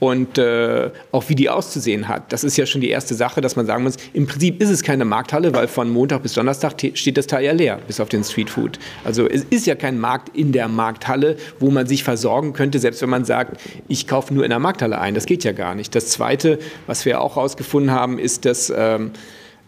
Und 0.00 0.38
äh, 0.38 0.90
auch 1.12 1.28
wie 1.28 1.34
die 1.34 1.48
auszusehen 1.48 2.08
hat. 2.08 2.32
Das 2.32 2.44
ist 2.44 2.56
ja 2.56 2.66
schon 2.66 2.80
die 2.80 2.90
erste 2.90 3.14
Sache, 3.14 3.40
dass 3.40 3.56
man 3.56 3.66
sagen 3.66 3.84
muss, 3.84 3.96
im 4.12 4.26
Prinzip 4.26 4.62
ist 4.62 4.70
es 4.70 4.82
keine 4.82 5.04
Markthalle, 5.04 5.54
weil 5.54 5.68
von 5.68 5.88
Montag 5.90 6.22
bis 6.22 6.34
Donnerstag 6.34 6.74
steht 6.94 7.16
das 7.16 7.26
Teil 7.26 7.44
ja 7.44 7.52
leer, 7.52 7.78
bis 7.86 8.00
auf 8.00 8.08
den 8.08 8.24
Streetfood. 8.24 8.78
Also 9.04 9.28
es 9.28 9.44
ist 9.50 9.66
ja 9.66 9.74
kein 9.74 9.98
Markt 9.98 10.36
in 10.36 10.52
der 10.52 10.68
Markthalle, 10.68 11.36
wo 11.58 11.70
man 11.70 11.86
sich 11.86 12.04
versorgen 12.04 12.52
könnte, 12.52 12.78
selbst 12.78 13.02
wenn 13.02 13.10
man 13.10 13.24
sagt, 13.24 13.60
ich 13.88 14.06
kaufe 14.06 14.34
nur 14.34 14.44
in 14.44 14.50
der 14.50 14.58
Markthalle 14.58 14.98
ein. 14.98 15.14
Das 15.14 15.26
geht 15.26 15.44
ja 15.44 15.52
gar 15.52 15.74
nicht. 15.74 15.94
Das 15.94 16.08
Zweite, 16.08 16.58
was 16.86 17.04
wir 17.04 17.20
auch 17.20 17.36
herausgefunden 17.36 17.90
haben, 17.90 18.18
ist, 18.18 18.44
dass 18.44 18.72
ähm, 18.76 19.12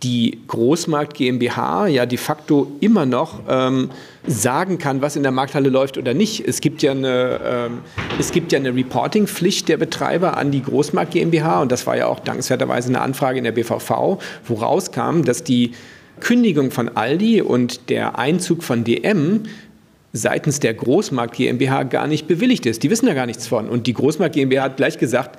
die 0.03 0.41
Großmarkt 0.47 1.15
GmbH 1.15 1.87
ja 1.87 2.05
de 2.05 2.19
facto 2.19 2.73
immer 2.81 3.07
noch 3.07 3.41
ähm, 3.49 3.91
sagen 4.27 4.79
kann, 4.79 5.01
was 5.01 5.17
in 5.17 5.23
der 5.23 5.33
Markthalle 5.33 5.71
läuft 5.71 5.97
oder 5.97 6.13
nicht. 6.13 6.47
Es 6.47 6.61
gibt 6.61 6.83
ja 6.83 6.91
eine, 6.91 7.41
ähm, 7.45 7.81
ja 8.51 8.59
eine 8.59 8.75
Reporting-Pflicht 8.75 9.69
der 9.69 9.79
Betreiber 9.79 10.37
an 10.37 10.51
die 10.51 10.63
Großmarkt 10.63 11.13
GmbH 11.13 11.63
und 11.63 11.73
das 11.73 11.87
war 11.87 11.97
ja 11.97 12.07
auch 12.07 12.21
dankenswerterweise 12.21 12.89
eine 12.89 13.01
Anfrage 13.01 13.39
in 13.39 13.45
der 13.45 13.53
BVV, 13.53 14.19
wo 14.47 14.55
rauskam, 14.55 15.23
dass 15.23 15.43
die 15.45 15.73
Kündigung 16.21 16.71
von 16.71 16.97
Aldi 16.97 17.43
und 17.43 17.89
der 17.89 18.19
Einzug 18.19 18.63
von 18.63 18.85
DM 18.85 19.45
seitens 20.13 20.61
der 20.61 20.75
Großmarkt 20.75 21.37
GmbH 21.37 21.85
gar 21.85 22.07
nicht 22.07 22.27
bewilligt 22.27 22.67
ist. 22.67 22.83
Die 22.83 22.91
wissen 22.91 23.07
da 23.07 23.15
gar 23.15 23.27
nichts 23.27 23.47
von. 23.47 23.69
Und 23.69 23.87
die 23.87 23.93
Großmarkt 23.93 24.35
GmbH 24.35 24.63
hat 24.63 24.77
gleich 24.77 24.99
gesagt, 24.99 25.39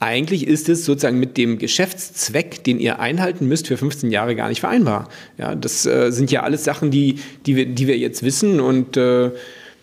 eigentlich 0.00 0.46
ist 0.46 0.68
es 0.68 0.84
sozusagen 0.84 1.18
mit 1.18 1.36
dem 1.36 1.58
Geschäftszweck, 1.58 2.62
den 2.62 2.78
ihr 2.78 3.00
einhalten 3.00 3.48
müsst, 3.48 3.66
für 3.66 3.76
15 3.76 4.10
Jahre 4.10 4.36
gar 4.36 4.48
nicht 4.48 4.60
vereinbar. 4.60 5.08
Ja, 5.38 5.54
das 5.54 5.86
äh, 5.86 6.12
sind 6.12 6.30
ja 6.30 6.42
alles 6.44 6.64
Sachen, 6.64 6.90
die, 6.90 7.16
die, 7.46 7.56
wir, 7.56 7.66
die 7.66 7.86
wir 7.88 7.98
jetzt 7.98 8.22
wissen 8.22 8.60
und 8.60 8.96
äh, 8.96 9.30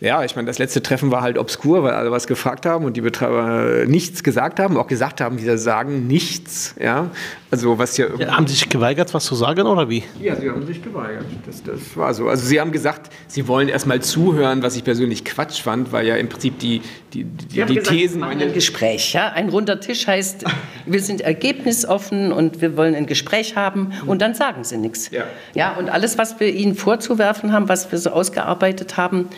ja, 0.05 0.23
ich 0.23 0.35
meine, 0.35 0.45
das 0.45 0.59
letzte 0.59 0.83
Treffen 0.83 1.11
war 1.11 1.23
halt 1.23 1.39
obskur, 1.39 1.81
weil 1.81 1.93
alle 1.93 2.11
was 2.11 2.27
gefragt 2.27 2.67
haben 2.67 2.85
und 2.85 2.95
die 2.95 3.01
Betreiber 3.01 3.85
nichts 3.87 4.23
gesagt 4.23 4.59
haben, 4.59 4.77
auch 4.77 4.85
gesagt 4.85 5.19
haben, 5.19 5.37
die 5.37 5.57
sagen 5.57 6.05
nichts. 6.05 6.75
Ja, 6.79 7.09
also 7.49 7.79
was 7.79 7.97
ja, 7.97 8.07
ja 8.19 8.35
haben 8.37 8.45
Sie 8.45 8.53
sich 8.53 8.69
geweigert, 8.69 9.13
was 9.15 9.25
zu 9.25 9.33
sagen 9.33 9.63
oder 9.63 9.89
wie? 9.89 10.03
Ja, 10.21 10.35
sie 10.35 10.49
haben 10.49 10.65
sich 10.67 10.83
geweigert. 10.83 11.25
Das, 11.47 11.63
das 11.63 11.97
war 11.97 12.13
so. 12.13 12.29
Also 12.29 12.45
sie 12.45 12.59
haben 12.59 12.71
gesagt, 12.71 13.11
sie 13.27 13.47
wollen 13.47 13.67
erstmal 13.67 13.99
zuhören, 14.01 14.61
was 14.61 14.75
ich 14.75 14.83
persönlich 14.83 15.25
Quatsch 15.25 15.61
fand, 15.61 15.91
weil 15.91 16.05
ja 16.05 16.17
im 16.17 16.29
Prinzip 16.29 16.59
die, 16.59 16.81
die, 17.13 17.23
die, 17.23 17.65
die 17.65 17.75
gesagt, 17.75 17.87
Thesen. 17.87 18.21
Wir 18.21 18.27
ein 18.27 18.53
Gespräch, 18.53 19.13
ja. 19.13 19.29
Ein 19.29 19.49
runder 19.49 19.79
Tisch 19.79 20.05
heißt, 20.05 20.45
wir 20.85 21.01
sind 21.01 21.21
ergebnisoffen 21.21 22.31
und 22.31 22.61
wir 22.61 22.77
wollen 22.77 22.93
ein 22.93 23.07
Gespräch 23.07 23.55
haben 23.55 23.91
und 24.05 24.21
dann 24.21 24.35
sagen 24.35 24.63
sie 24.63 24.77
nichts. 24.77 25.09
Ja. 25.09 25.23
ja, 25.55 25.73
und 25.77 25.89
alles, 25.89 26.19
was 26.19 26.39
wir 26.39 26.53
ihnen 26.53 26.75
vorzuwerfen 26.75 27.51
haben, 27.53 27.69
was 27.69 27.91
wir 27.91 27.97
so 27.97 28.11
ausgearbeitet 28.11 28.97
haben, 28.97 29.29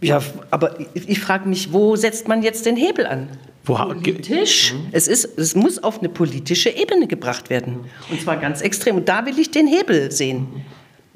ja, 0.00 0.22
aber 0.50 0.76
ich 0.94 1.20
frage 1.20 1.48
mich, 1.48 1.72
wo 1.72 1.96
setzt 1.96 2.28
man 2.28 2.42
jetzt 2.42 2.66
den 2.66 2.76
Hebel 2.76 3.06
an? 3.06 3.28
Wo, 3.64 3.74
Politisch. 3.74 4.74
Mhm. 4.74 4.88
Es, 4.92 5.08
ist, 5.08 5.38
es 5.38 5.56
muss 5.56 5.82
auf 5.82 5.98
eine 5.98 6.08
politische 6.08 6.70
Ebene 6.70 7.08
gebracht 7.08 7.50
werden. 7.50 7.80
Und 8.10 8.20
zwar 8.20 8.36
ganz 8.36 8.60
extrem. 8.60 8.96
Und 8.96 9.08
da 9.08 9.26
will 9.26 9.38
ich 9.38 9.50
den 9.50 9.66
Hebel 9.66 10.12
sehen. 10.12 10.46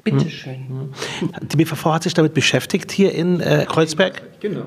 Bitte 0.03 0.29
schön. 0.29 0.65
Mhm. 0.67 0.93
Die 1.47 1.57
BVV 1.57 1.85
hat 1.85 2.03
sich 2.03 2.13
damit 2.13 2.33
beschäftigt 2.33 2.91
hier 2.91 3.13
in 3.13 3.39
äh, 3.39 3.65
Kreuzberg? 3.69 4.21
Genau. 4.41 4.65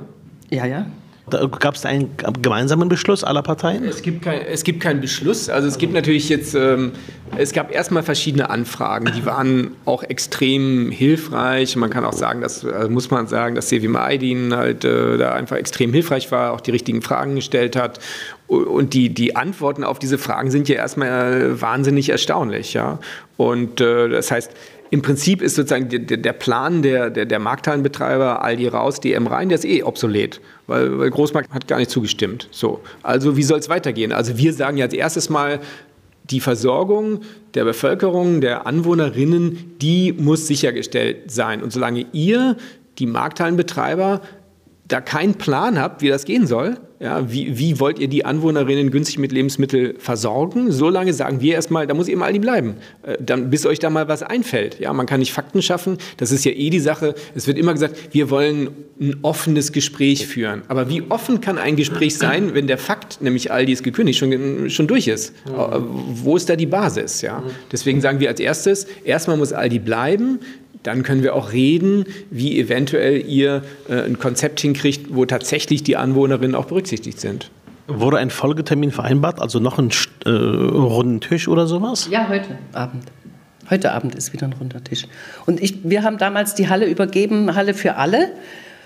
Ja, 0.49 0.65
ja. 0.65 0.87
Gab 1.31 1.75
es 1.75 1.87
einen 1.87 2.11
gemeinsamen 2.43 2.91
Beschluss 2.91 3.25
aller 3.25 3.43
Parteien? 3.43 3.85
Es 3.85 4.03
gibt, 4.03 4.23
kein, 4.23 4.43
es 4.43 4.63
gibt 4.63 4.81
keinen 4.81 5.01
Beschluss. 5.01 5.49
Also 5.49 5.69
es 5.69 5.79
gibt 5.79 5.95
natürlich 5.95 6.29
jetzt, 6.29 6.55
ähm, 6.55 6.93
es 7.39 7.53
gab 7.53 7.73
erstmal 7.73 8.03
verschiedene 8.03 8.51
Anfragen, 8.51 9.11
die 9.17 9.25
waren 9.25 9.71
auch 9.87 10.03
extrem 10.03 10.91
hilfreich. 10.91 11.77
Man 11.77 11.89
kann 11.89 12.05
auch 12.05 12.13
sagen, 12.13 12.43
dass, 12.43 12.63
also 12.67 12.91
muss 12.91 13.11
man 13.11 13.27
sagen, 13.27 13.55
dass 13.55 13.71
Sevi 13.71 13.89
Maidin 13.89 14.55
halt 14.55 14.85
äh, 14.85 15.17
da 15.17 15.33
einfach 15.33 15.57
extrem 15.57 15.95
hilfreich 15.95 16.31
war, 16.31 16.53
auch 16.53 16.61
die 16.61 16.73
richtigen 16.73 17.01
Fragen 17.01 17.37
gestellt 17.37 17.75
hat. 17.75 18.01
Und 18.47 18.93
die, 18.93 19.09
die 19.09 19.35
Antworten 19.35 19.83
auf 19.83 19.99
diese 19.99 20.19
Fragen 20.19 20.51
sind 20.51 20.69
ja 20.69 20.75
erstmal 20.77 21.59
wahnsinnig 21.59 22.11
erstaunlich. 22.11 22.75
Ja? 22.75 22.99
Und 23.39 23.81
äh, 23.81 24.11
das 24.11 24.31
heißt, 24.31 24.53
im 24.95 25.03
Prinzip 25.03 25.43
ist 25.43 25.57
sozusagen 25.57 25.89
der, 25.89 25.99
der 25.99 26.33
Plan 26.33 26.81
der, 26.81 27.11
der, 27.11 27.27
der 27.27 27.41
Markthallenbetreiber, 27.41 28.45
Aldi 28.45 28.69
raus, 28.69 29.01
DM 29.01 29.27
rein, 29.27 29.49
der 29.49 29.59
ist 29.59 29.65
eh 29.65 29.83
obsolet, 29.83 30.41
weil, 30.69 30.97
weil 31.01 31.11
Großmarkt 31.11 31.53
hat 31.53 31.67
gar 31.67 31.79
nicht 31.79 31.91
zugestimmt. 31.91 32.47
So. 32.53 32.79
Also 33.03 33.37
wie 33.37 33.43
soll 33.43 33.59
es 33.59 33.69
weitergehen? 33.69 34.13
Also 34.13 34.39
wir 34.39 34.53
sagen 34.53 34.77
ja 34.77 34.85
als 34.85 34.95
erstes 34.95 35.31
mal, 35.31 35.59
die 36.31 36.39
Versorgung 36.39 37.23
der 37.55 37.65
Bevölkerung, 37.65 38.41
der 38.41 38.69
Anwohnerinnen, 38.69 39.75
die 39.83 40.13
muss 40.13 40.47
sichergestellt 40.47 41.29
sein. 41.29 41.61
Und 41.61 41.73
solange 41.73 42.07
ihr, 42.13 42.57
die 43.01 43.07
Markthallenbetreiber, 43.07 44.21
da 44.87 45.01
keinen 45.01 45.35
Plan 45.35 45.81
habt, 45.81 46.03
wie 46.03 46.09
das 46.09 46.25
gehen 46.25 46.47
soll, 46.47 46.79
ja, 47.01 47.31
wie, 47.31 47.59
wie 47.59 47.81
wollt 47.81 47.99
ihr 47.99 48.09
die 48.09 48.25
Anwohnerinnen 48.25 48.91
günstig 48.91 49.19
mit 49.19 49.31
Lebensmitteln 49.31 49.99
versorgen? 49.99 50.73
Solange 50.73 51.13
sagen 51.13 51.41
wir 51.43 51.55
erstmal, 51.55 51.87
da 51.87 51.93
muss 51.93 52.09
eben 52.09 52.23
Aldi 52.23 52.39
bleiben, 52.39 52.77
äh, 53.03 53.19
dann, 53.21 53.51
bis 53.51 53.67
euch 53.67 53.79
da 53.79 53.91
mal 53.91 54.09
was 54.09 54.23
einfällt. 54.23 54.81
Ja, 54.81 54.93
man 54.95 55.05
kann 55.05 55.21
nicht 55.21 55.33
Fakten 55.33 55.61
schaffen, 55.61 55.99
das 56.17 56.33
ist 56.33 56.47
ja 56.47 56.53
eh 56.53 56.71
die 56.71 56.81
Sache. 56.81 57.15
Es 57.35 57.47
wird 57.47 57.59
immer 57.59 57.75
gesagt, 57.75 57.97
wir 58.13 58.31
wollen 58.31 58.71
ein 58.99 59.17
offenes 59.21 59.73
Gespräch 59.73 60.27
führen. 60.27 60.63
Aber 60.69 60.89
wie 60.89 61.03
offen 61.11 61.43
kann 61.43 61.59
ein 61.59 61.77
Gespräch 61.77 62.17
sein, 62.17 62.55
wenn 62.55 62.69
der 62.69 62.79
Fakt, 62.79 63.21
nämlich 63.21 63.53
Aldi 63.53 63.73
ist 63.73 63.83
gekündigt, 63.83 64.19
schon, 64.19 64.71
schon 64.71 64.87
durch 64.87 65.09
ist? 65.09 65.35
Mhm. 65.47 65.85
Wo 66.23 66.37
ist 66.37 66.49
da 66.49 66.57
die 66.57 66.67
Basis? 66.67 67.21
Ja? 67.21 67.43
Deswegen 67.73 68.01
sagen 68.01 68.21
wir 68.21 68.29
als 68.29 68.41
erstes, 68.41 68.87
erstmal 69.05 69.37
muss 69.37 69.53
Aldi 69.53 69.81
bleiben, 69.81 70.39
dann 70.85 71.03
können 71.03 71.23
wir 71.23 71.35
auch 71.35 71.53
reden, 71.53 72.05
wie 72.31 72.61
eventuell 72.61 73.27
ihr 73.27 73.65
äh, 73.89 74.03
ein 74.03 74.19
Konzept 74.19 74.61
hinkriegt, 74.61 75.15
wo 75.15 75.25
tatsächlich 75.25 75.83
die 75.83 75.97
Anwohnerinnen 75.97 76.55
auch 76.55 76.67
berücksichtigt 76.67 77.19
sind. 77.21 77.51
Wurde 77.89 78.19
ein 78.19 78.31
Folgetermin 78.31 78.93
vereinbart, 78.93 79.41
also 79.41 79.59
noch 79.59 79.79
ein 79.79 79.91
äh, 80.25 80.31
runden 80.31 81.21
Tisch 81.21 81.49
oder 81.49 81.67
sowas? 81.67 82.09
Ja, 82.11 82.29
heute 82.29 82.59
Abend. 82.73 83.05
Heute 83.71 83.93
Abend 83.93 84.15
ist 84.15 84.33
wieder 84.35 84.47
ein 84.47 84.53
runder 84.53 84.85
Tisch. 84.85 85.07
Und 85.47 85.63
ich, 85.63 85.79
wir 85.85 86.03
haben 86.03 86.19
damals 86.19 86.55
die 86.55 86.69
Halle 86.69 86.87
übergeben, 86.87 87.55
Halle 87.55 87.73
für 87.73 87.97
alle. 87.97 88.33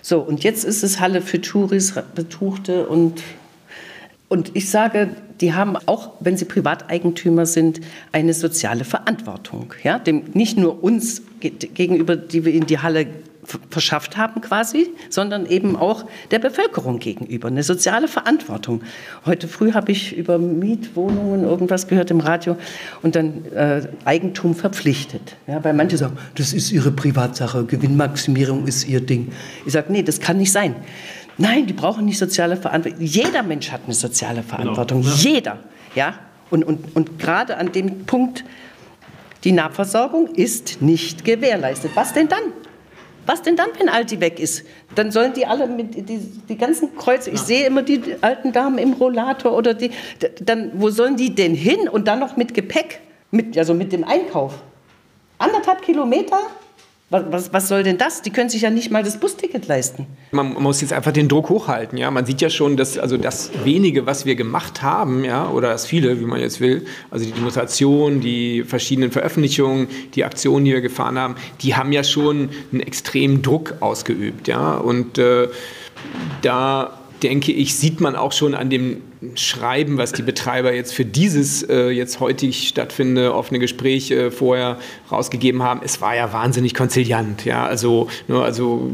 So, 0.01 0.21
und 0.21 0.45
jetzt 0.45 0.65
ist 0.65 0.85
es 0.85 1.01
Halle 1.01 1.21
für 1.21 1.41
Touris, 1.41 1.95
Betuchte 2.15 2.87
und 2.87 3.23
und 4.31 4.51
ich 4.55 4.69
sage, 4.69 5.09
die 5.41 5.55
haben 5.55 5.79
auch, 5.87 6.13
wenn 6.21 6.37
sie 6.37 6.45
Privateigentümer 6.45 7.47
sind, 7.47 7.81
eine 8.13 8.35
soziale 8.35 8.85
Verantwortung. 8.85 9.73
Ja? 9.83 9.99
Dem, 9.99 10.25
nicht 10.35 10.59
nur 10.59 10.85
uns 10.85 11.23
gegenüber, 11.41 12.17
die 12.17 12.45
wir 12.45 12.53
in 12.53 12.67
die 12.67 12.79
Halle 12.79 13.07
verschafft 13.71 14.17
haben 14.17 14.41
quasi, 14.41 14.89
sondern 15.09 15.47
eben 15.47 15.77
auch 15.77 16.05
der 16.31 16.39
Bevölkerung 16.39 16.99
gegenüber. 16.99 17.49
Eine 17.49 17.63
soziale 17.63 18.09
Verantwortung. 18.09 18.83
Heute 19.25 19.49
früh 19.49 19.73
habe 19.73 19.93
ich 19.93 20.17
über 20.17 20.39
Mietwohnungen 20.39 21.45
irgendwas 21.45 21.89
gehört 21.89 22.11
im 22.11 22.21
Radio 22.21 22.57
und 23.03 23.17
dann 23.17 23.47
äh, 23.55 23.83
Eigentum 24.05 24.55
verpflichtet. 24.55 25.37
Ja, 25.47 25.63
weil 25.65 25.73
manche 25.73 25.97
sagen, 25.97 26.19
das 26.35 26.53
ist 26.53 26.73
ihre 26.73 26.91
Privatsache, 26.91 27.65
Gewinnmaximierung 27.65 28.67
ist 28.67 28.87
ihr 28.87 29.01
Ding. 29.01 29.33
Ich 29.65 29.73
sage, 29.73 29.93
nee, 29.93 30.03
das 30.03 30.21
kann 30.21 30.37
nicht 30.37 30.53
sein. 30.53 30.77
Nein, 31.39 31.67
die 31.67 31.73
brauchen 31.73 32.05
nicht 32.05 32.19
soziale 32.19 32.57
Verantwortung. 32.57 33.01
Jeder 33.01 33.43
Mensch 33.43 33.71
hat 33.71 33.83
eine 33.85 33.95
soziale 33.95 34.41
genau. 34.41 34.49
Verantwortung. 34.49 35.03
Genau. 35.03 35.15
Jeder. 35.15 35.59
Ja? 35.95 36.15
Und, 36.51 36.65
und, 36.65 36.97
und 36.97 37.19
gerade 37.19 37.57
an 37.57 37.73
dem 37.73 38.05
Punkt, 38.05 38.45
die 39.49 39.53
Nahversorgung 39.53 40.27
ist 40.35 40.83
nicht 40.83 41.25
gewährleistet. 41.25 41.93
Was 41.95 42.13
denn 42.13 42.29
dann? 42.29 42.53
Was 43.25 43.41
denn 43.41 43.57
dann, 43.57 43.71
wenn 43.79 43.89
Alti 43.89 44.21
weg 44.21 44.39
ist? 44.39 44.67
Dann 44.95 45.11
sollen 45.11 45.33
die 45.33 45.47
alle 45.47 45.67
mit 45.67 45.95
die, 45.95 46.19
die 46.19 46.59
ganzen 46.59 46.95
Kreuze. 46.97 47.31
Ich 47.31 47.41
sehe 47.41 47.67
immer 47.67 47.83
die 47.83 48.17
alten 48.21 48.53
Damen 48.53 48.77
im 48.77 48.93
Rollator 48.93 49.57
oder 49.57 49.73
die. 49.73 49.91
Dann 50.43 50.73
wo 50.75 50.91
sollen 50.91 51.17
die 51.17 51.35
denn 51.35 51.55
hin 51.55 51.89
und 51.89 52.09
dann 52.09 52.19
noch 52.19 52.37
mit 52.37 52.53
Gepäck, 52.53 53.01
mit 53.31 53.57
also 53.57 53.73
mit 53.73 53.91
dem 53.91 54.05
Einkauf? 54.05 54.53
Anderthalb 55.39 55.81
Kilometer 55.81 56.41
was, 57.11 57.55
was, 57.55 57.69
soll 57.69 57.85
denn 57.85 57.97
das? 57.97 58.21
Die 58.21 58.29
können 58.29 58.51
sich 58.51 58.63
ja 58.63 58.71
nicht 58.71 58.91
mal 58.91 59.03
das 59.03 59.19
Busticket 59.19 59.67
leisten. 59.67 60.07
Man 60.31 60.53
muss 60.53 60.83
jetzt 60.83 60.93
einfach 60.93 61.13
den 61.13 61.27
Druck 61.27 61.49
hochhalten. 61.49 61.97
Ja? 61.97 62.11
Man 62.11 62.27
sieht 62.27 62.43
ja 62.43 62.51
schon, 62.51 62.77
dass 62.77 62.99
also 62.99 63.17
das 63.17 63.51
wenige, 63.65 64.05
was 64.05 64.27
wir 64.27 64.35
gemacht 64.35 64.83
haben, 64.83 65.25
ja, 65.25 65.49
oder 65.49 65.69
das 65.69 65.87
viele, 65.87 66.21
wie 66.21 66.27
man 66.27 66.41
jetzt 66.41 66.61
will, 66.61 66.85
also 67.11 67.25
die 67.25 67.33
Demonstration, 67.33 68.21
die 68.21 68.63
verschiedenen 68.63 69.11
Veröffentlichungen, 69.11 69.89
die 70.15 70.25
Aktionen, 70.25 70.67
die 70.67 70.73
wir 70.73 70.83
gefahren 70.83 71.19
haben, 71.19 71.37
die 71.63 71.75
haben 71.75 71.93
ja 71.93 72.05
schon 72.05 72.51
einen 72.73 72.81
extremen 72.81 73.41
Druck 73.41 73.77
ausgeübt. 73.81 74.47
Ja? 74.47 74.77
Und 74.77 75.17
äh, 75.17 75.49
da 76.43 76.99
denke 77.23 77.53
ich, 77.53 77.75
sieht 77.75 78.03
man 78.03 78.17
auch 78.17 78.33
schon 78.33 78.55
an 78.55 78.69
dem 78.69 79.03
Schreiben, 79.35 79.99
was 79.99 80.13
die 80.13 80.23
Betreiber 80.23 80.73
jetzt 80.73 80.95
für 80.95 81.05
dieses 81.05 81.63
äh, 81.65 81.89
jetzt 81.89 82.21
heutig 82.21 82.69
stattfindende 82.69 83.35
offene 83.35 83.59
Gespräch 83.59 84.11
äh, 84.11 84.31
vorher 84.31 84.79
rausgegeben 85.11 85.63
haben. 85.63 85.81
Es 85.83 86.01
war 86.01 86.15
ja 86.15 86.33
wahnsinnig 86.33 86.75
konziliant. 86.75 87.45
Ja? 87.45 87.67
Also, 87.67 88.09
nur, 88.29 88.41
ne, 88.41 88.45
also 88.45 88.91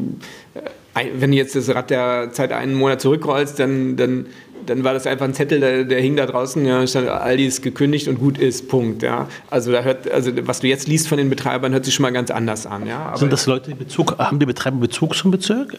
äh, 0.54 1.06
wenn 1.14 1.30
du 1.30 1.36
jetzt 1.36 1.56
das 1.56 1.68
Rad 1.68 1.90
der 1.90 2.30
Zeit 2.32 2.52
einen 2.52 2.74
Monat 2.74 3.02
zurückrollst, 3.02 3.58
dann, 3.58 3.96
dann, 3.96 4.26
dann 4.64 4.82
war 4.82 4.94
das 4.94 5.06
einfach 5.06 5.26
ein 5.26 5.34
Zettel, 5.34 5.60
der, 5.60 5.84
der 5.84 6.00
hing 6.00 6.16
da 6.16 6.24
draußen, 6.24 6.64
ja, 6.64 6.86
stand 6.86 7.08
Aldi 7.08 7.44
ist 7.44 7.62
gekündigt 7.62 8.08
und 8.08 8.18
gut 8.18 8.38
ist, 8.38 8.68
Punkt. 8.68 9.02
Ja? 9.02 9.28
Also, 9.50 9.72
da 9.72 9.82
hört, 9.82 10.10
also 10.10 10.30
was 10.46 10.60
du 10.60 10.68
jetzt 10.68 10.88
liest 10.88 11.06
von 11.06 11.18
den 11.18 11.28
Betreibern, 11.28 11.74
hört 11.74 11.84
sich 11.84 11.94
schon 11.94 12.04
mal 12.04 12.12
ganz 12.12 12.30
anders 12.30 12.64
an. 12.64 12.86
Ja? 12.86 13.00
Aber 13.06 13.18
Sind 13.18 13.32
das 13.32 13.44
Leute, 13.44 13.72
die 13.72 13.76
Bezug, 13.76 14.16
haben 14.18 14.38
die 14.38 14.46
Betreiber 14.46 14.78
Bezug 14.78 15.14
zum 15.14 15.30
Bezirk? 15.30 15.76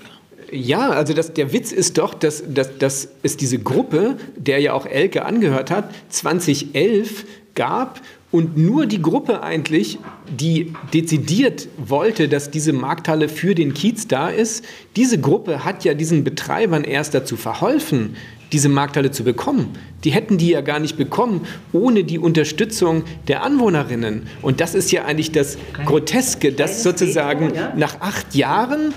Ja, 0.52 0.90
also 0.90 1.14
das, 1.14 1.34
der 1.34 1.54
Witz 1.54 1.72
ist 1.72 1.98
doch, 1.98 2.14
dass, 2.14 2.44
dass, 2.48 2.78
dass 2.78 3.10
es 3.24 3.38
diese 3.38 3.60
Gruppe, 3.60 4.18
der 4.36 4.60
ja 4.60 4.74
auch 4.74 4.86
Elke 4.86 5.26
angehört 5.26 5.72
hat, 5.72 5.94
2011 6.10 7.26
gab 7.56 8.02
und 8.32 8.58
nur 8.58 8.86
die 8.86 9.02
Gruppe 9.02 9.44
eigentlich, 9.44 9.98
die 10.28 10.74
dezidiert 10.94 11.70
wollte, 11.78 12.28
dass 12.28 12.52
diese 12.52 12.74
Markthalle 12.74 13.30
für 13.30 13.56
den 13.56 13.74
Kiez 13.74 14.08
da 14.08 14.28
ist, 14.28 14.66
diese 14.98 15.20
Gruppe 15.20 15.64
hat 15.64 15.86
ja 15.86 15.94
diesen 15.94 16.26
Betreibern 16.26 16.84
erst 16.84 17.14
dazu 17.14 17.38
verholfen, 17.38 18.18
diese 18.52 18.70
Markthalle 18.70 19.12
zu 19.12 19.24
bekommen. 19.24 19.70
Die 20.04 20.12
hätten 20.12 20.38
die 20.38 20.50
ja 20.50 20.62
gar 20.62 20.80
nicht 20.80 20.98
bekommen 20.98 21.48
ohne 21.72 22.04
die 22.04 22.20
Unterstützung 22.20 23.04
der 23.28 23.44
Anwohnerinnen. 23.44 24.28
Und 24.42 24.60
das 24.60 24.76
ist 24.76 24.92
ja 24.92 25.06
eigentlich 25.06 25.32
das 25.32 25.58
Groteske, 25.86 26.52
dass 26.52 26.84
sozusagen 26.84 27.54
nach 27.76 28.02
acht 28.02 28.36
Jahren 28.36 28.94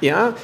ja, 0.00 0.34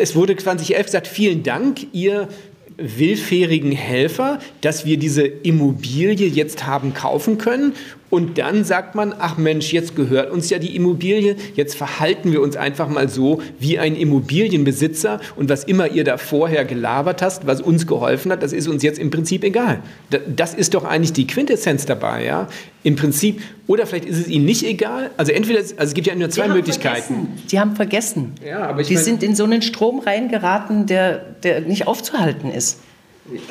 es 0.00 0.14
wurde 0.14 0.36
2011 0.36 0.86
gesagt, 0.86 1.06
vielen 1.06 1.42
Dank, 1.42 1.86
ihr 1.92 2.28
willfährigen 2.76 3.72
Helfer, 3.72 4.38
dass 4.60 4.84
wir 4.84 4.96
diese 4.96 5.22
Immobilie 5.22 6.26
jetzt 6.26 6.66
haben 6.66 6.94
kaufen 6.94 7.38
können 7.38 7.74
und 8.12 8.36
dann 8.36 8.62
sagt 8.62 8.94
man, 8.94 9.14
ach 9.18 9.38
Mensch, 9.38 9.72
jetzt 9.72 9.96
gehört 9.96 10.30
uns 10.30 10.50
ja 10.50 10.58
die 10.58 10.76
Immobilie, 10.76 11.34
jetzt 11.54 11.74
verhalten 11.74 12.30
wir 12.30 12.42
uns 12.42 12.56
einfach 12.56 12.90
mal 12.90 13.08
so 13.08 13.40
wie 13.58 13.78
ein 13.78 13.96
Immobilienbesitzer 13.96 15.18
und 15.34 15.48
was 15.48 15.64
immer 15.64 15.88
ihr 15.88 16.04
da 16.04 16.18
vorher 16.18 16.66
gelabert 16.66 17.22
hast, 17.22 17.46
was 17.46 17.62
uns 17.62 17.86
geholfen 17.86 18.30
hat, 18.30 18.42
das 18.42 18.52
ist 18.52 18.68
uns 18.68 18.82
jetzt 18.82 18.98
im 18.98 19.10
Prinzip 19.10 19.44
egal. 19.44 19.80
Das 20.28 20.52
ist 20.52 20.74
doch 20.74 20.84
eigentlich 20.84 21.14
die 21.14 21.26
Quintessenz 21.26 21.86
dabei, 21.86 22.26
ja. 22.26 22.48
Im 22.82 22.96
Prinzip, 22.96 23.40
oder 23.66 23.86
vielleicht 23.86 24.04
ist 24.04 24.18
es 24.18 24.28
ihnen 24.28 24.44
nicht 24.44 24.62
egal. 24.62 25.10
Also 25.16 25.32
entweder, 25.32 25.60
also 25.60 25.74
es 25.78 25.94
gibt 25.94 26.06
ja 26.06 26.14
nur 26.14 26.28
zwei 26.28 26.48
die 26.48 26.52
Möglichkeiten. 26.52 27.14
Vergessen. 27.14 27.42
Die 27.50 27.60
haben 27.60 27.76
vergessen. 27.76 28.34
Ja, 28.46 28.66
aber 28.66 28.82
ich 28.82 28.88
die 28.88 28.94
mein, 28.94 29.04
sind 29.04 29.22
in 29.22 29.34
so 29.34 29.44
einen 29.44 29.62
Strom 29.62 30.00
reingeraten, 30.00 30.84
der, 30.84 31.16
der 31.42 31.62
nicht 31.62 31.86
aufzuhalten 31.86 32.50
ist. 32.50 32.78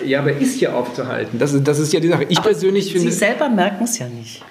Ja, 0.06 0.20
aber 0.20 0.36
ist 0.36 0.60
ja 0.60 0.74
aufzuhalten. 0.74 1.40
Das 1.40 1.54
ist, 1.54 1.66
das 1.66 1.80
ist 1.80 1.94
ja 1.94 2.00
die 2.00 2.10
Sache. 2.10 2.26
Ich 2.28 2.40
aber 2.40 2.50
persönlich 2.50 2.92
finde. 2.92 3.12
Sie 3.12 3.18
selber 3.18 3.50
merken 3.50 3.86
es 3.86 3.98
ja 4.00 4.08
nicht. 4.08 4.44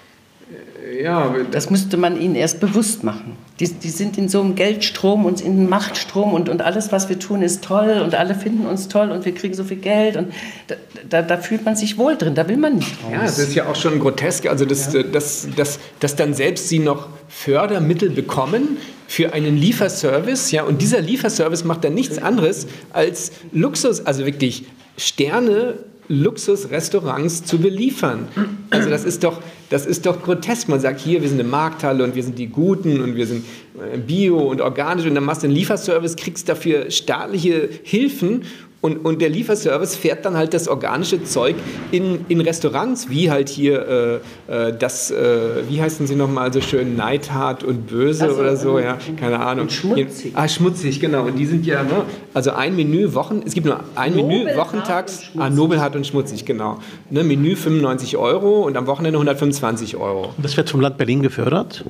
Ja, 1.03 1.35
das 1.51 1.71
müsste 1.71 1.97
man 1.97 2.21
ihnen 2.21 2.35
erst 2.35 2.61
bewusst 2.61 3.05
machen. 3.05 3.37
Die, 3.59 3.69
die 3.69 3.91
sind 3.91 4.19
in 4.19 4.29
so 4.29 4.41
einem 4.41 4.55
Geldstrom 4.55 5.25
und 5.25 5.41
in 5.41 5.53
einem 5.53 5.69
Machtstrom 5.69 6.33
und, 6.33 6.49
und 6.49 6.63
alles, 6.63 6.91
was 6.91 7.09
wir 7.09 7.19
tun, 7.19 7.43
ist 7.43 7.63
toll 7.63 8.01
und 8.03 8.15
alle 8.15 8.35
finden 8.35 8.67
uns 8.67 8.89
toll 8.89 9.11
und 9.11 9.25
wir 9.25 9.33
kriegen 9.33 9.55
so 9.55 9.65
viel 9.65 9.77
Geld 9.77 10.17
und 10.17 10.33
da, 10.67 10.75
da, 11.09 11.23
da 11.23 11.37
fühlt 11.37 11.65
man 11.65 11.77
sich 11.77 11.97
wohl 11.97 12.17
drin, 12.17 12.35
da 12.35 12.49
will 12.49 12.57
man 12.57 12.77
nicht 12.77 12.93
raus. 13.05 13.13
Ja, 13.13 13.23
das 13.23 13.39
ist 13.39 13.55
ja 13.55 13.67
auch 13.67 13.77
schon 13.77 14.01
grotesk, 14.01 14.47
also 14.47 14.65
dass, 14.65 14.93
ja. 14.93 15.03
dass, 15.03 15.49
dass, 15.55 15.79
dass 16.01 16.17
dann 16.17 16.35
selbst 16.35 16.69
sie 16.69 16.81
noch 16.81 17.09
Fördermittel 17.29 18.11
bekommen 18.11 18.79
für 19.07 19.33
einen 19.33 19.57
Lieferservice, 19.57 20.51
ja, 20.51 20.65
und 20.65 20.83
dieser 20.83 21.01
Lieferservice 21.01 21.65
macht 21.65 21.85
dann 21.85 21.95
nichts 21.95 22.19
anderes 22.19 22.67
als 22.93 23.33
Luxus, 23.53 24.05
also 24.07 24.27
wirklich 24.27 24.65
Sterne 25.01 25.75
Luxusrestaurants 26.09 27.45
zu 27.45 27.59
beliefern. 27.59 28.29
Also 28.71 28.91
das 28.91 29.05
ist 29.05 29.23
doch, 29.23 29.41
das 29.71 29.87
ist 29.87 30.07
doch 30.07 30.23
grotesk. 30.23 30.69
Man 30.69 30.81
sagt 30.81 31.01
hier, 31.01 31.23
wir 31.23 31.29
sind 31.29 31.41
eine 31.41 31.49
Markthalle 31.49 32.05
und 32.05 32.17
wir 32.17 32.23
sind 32.25 32.39
die 32.39 32.49
Guten 32.49 33.01
und 33.01 33.15
wir 33.15 33.27
sind 33.27 33.45
äh, 33.79 33.97
bio 33.97 34.39
und 34.39 34.61
organisch 34.61 35.07
und 35.07 35.15
dann 35.15 35.25
machst 35.25 35.43
du 35.43 35.47
einen 35.47 35.55
Lieferservice, 35.55 36.17
kriegst 36.17 36.49
dafür 36.49 36.91
staatliche 36.91 37.69
Hilfen 37.85 38.43
und, 38.83 39.05
und 39.05 39.21
der 39.21 39.29
Lieferservice 39.29 39.95
fährt 39.95 40.25
dann 40.25 40.37
halt 40.37 40.55
das 40.55 40.67
organische 40.67 41.23
Zeug 41.23 41.57
in, 41.91 42.25
in 42.29 42.41
Restaurants, 42.41 43.11
wie 43.11 43.31
halt 43.31 43.51
hier 43.51 44.23
äh, 44.49 44.69
äh 44.69 44.73
das, 44.79 45.11
äh, 45.11 45.69
wie 45.69 45.83
heißen 45.83 46.07
sie 46.07 46.17
nochmal 46.17 46.51
so 46.51 46.63
schön, 46.63 46.97
Neidhart 46.97 47.63
und 47.63 47.89
Böse 47.89 48.25
also, 48.25 48.41
oder 48.41 48.57
so, 48.57 48.79
ja, 48.79 48.97
keine 49.19 49.41
Ahnung. 49.41 49.65
Und 49.65 49.73
schmutzig. 49.73 50.33
Ah, 50.35 50.49
schmutzig, 50.49 50.99
genau. 50.99 51.25
Und 51.25 51.37
die 51.37 51.45
sind 51.45 51.67
ja, 51.67 51.83
ne, 51.83 52.05
also 52.33 52.53
ein 52.53 52.75
Menü 52.75 53.13
Wochen, 53.13 53.43
es 53.45 53.53
gibt 53.53 53.67
nur 53.67 53.81
ein 53.97 54.17
Nobel, 54.17 54.45
Menü 54.45 54.57
wochentags, 54.57 55.25
ah, 55.37 55.51
Nobelhart 55.51 55.95
und 55.95 56.07
schmutzig, 56.07 56.47
genau. 56.47 56.79
Ne, 57.11 57.23
Menü 57.23 57.57
95 57.57 58.17
Euro 58.17 58.63
und 58.63 58.79
am 58.79 58.87
Wochenende 58.87 59.19
125 59.19 59.97
Euro. 59.97 60.33
Und 60.37 60.45
das 60.45 60.57
wird 60.57 60.71
vom 60.71 60.81
Land 60.81 60.97
Berlin 60.97 61.21
gefördert? 61.21 61.85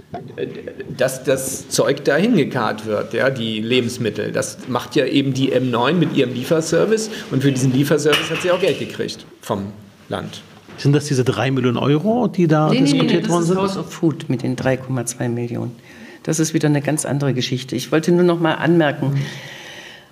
Dass 0.96 1.22
das 1.22 1.68
Zeug 1.68 2.04
dahin 2.04 2.36
gekarrt 2.36 2.86
wird, 2.86 3.14
ja, 3.14 3.30
die 3.30 3.60
Lebensmittel. 3.60 4.32
Das 4.32 4.58
macht 4.66 4.96
ja 4.96 5.06
eben 5.06 5.34
die 5.34 5.52
M9 5.52 5.92
mit 5.92 6.16
ihrem 6.16 6.34
Lieferservice. 6.34 6.79
Lieferservice 6.80 7.10
und 7.30 7.42
für 7.42 7.52
diesen 7.52 7.72
Lieferservice 7.72 8.30
hat 8.30 8.42
sie 8.42 8.50
auch 8.50 8.60
Geld 8.60 8.78
gekriegt 8.78 9.24
vom 9.40 9.72
Land. 10.08 10.42
Sind 10.78 10.92
das 10.94 11.06
diese 11.06 11.24
drei 11.24 11.50
Millionen 11.50 11.76
Euro, 11.76 12.26
die 12.26 12.46
da 12.46 12.70
Nee, 12.70 12.76
nee, 12.76 12.80
nee, 12.80 12.90
diskutiert 12.92 13.24
nee, 13.24 13.28
worden 13.28 13.40
das 13.40 13.42
ist 13.42 13.48
sind? 13.48 13.58
House 13.58 13.76
of 13.76 13.92
Food 13.92 14.28
mit 14.30 14.42
den 14.42 14.56
3,2 14.56 15.28
Millionen. 15.28 15.76
Das 16.22 16.38
ist 16.38 16.54
wieder 16.54 16.68
eine 16.68 16.80
ganz 16.80 17.04
andere 17.04 17.34
Geschichte. 17.34 17.76
Ich 17.76 17.92
wollte 17.92 18.12
nur 18.12 18.24
noch 18.24 18.40
mal 18.40 18.54
anmerken, 18.54 19.20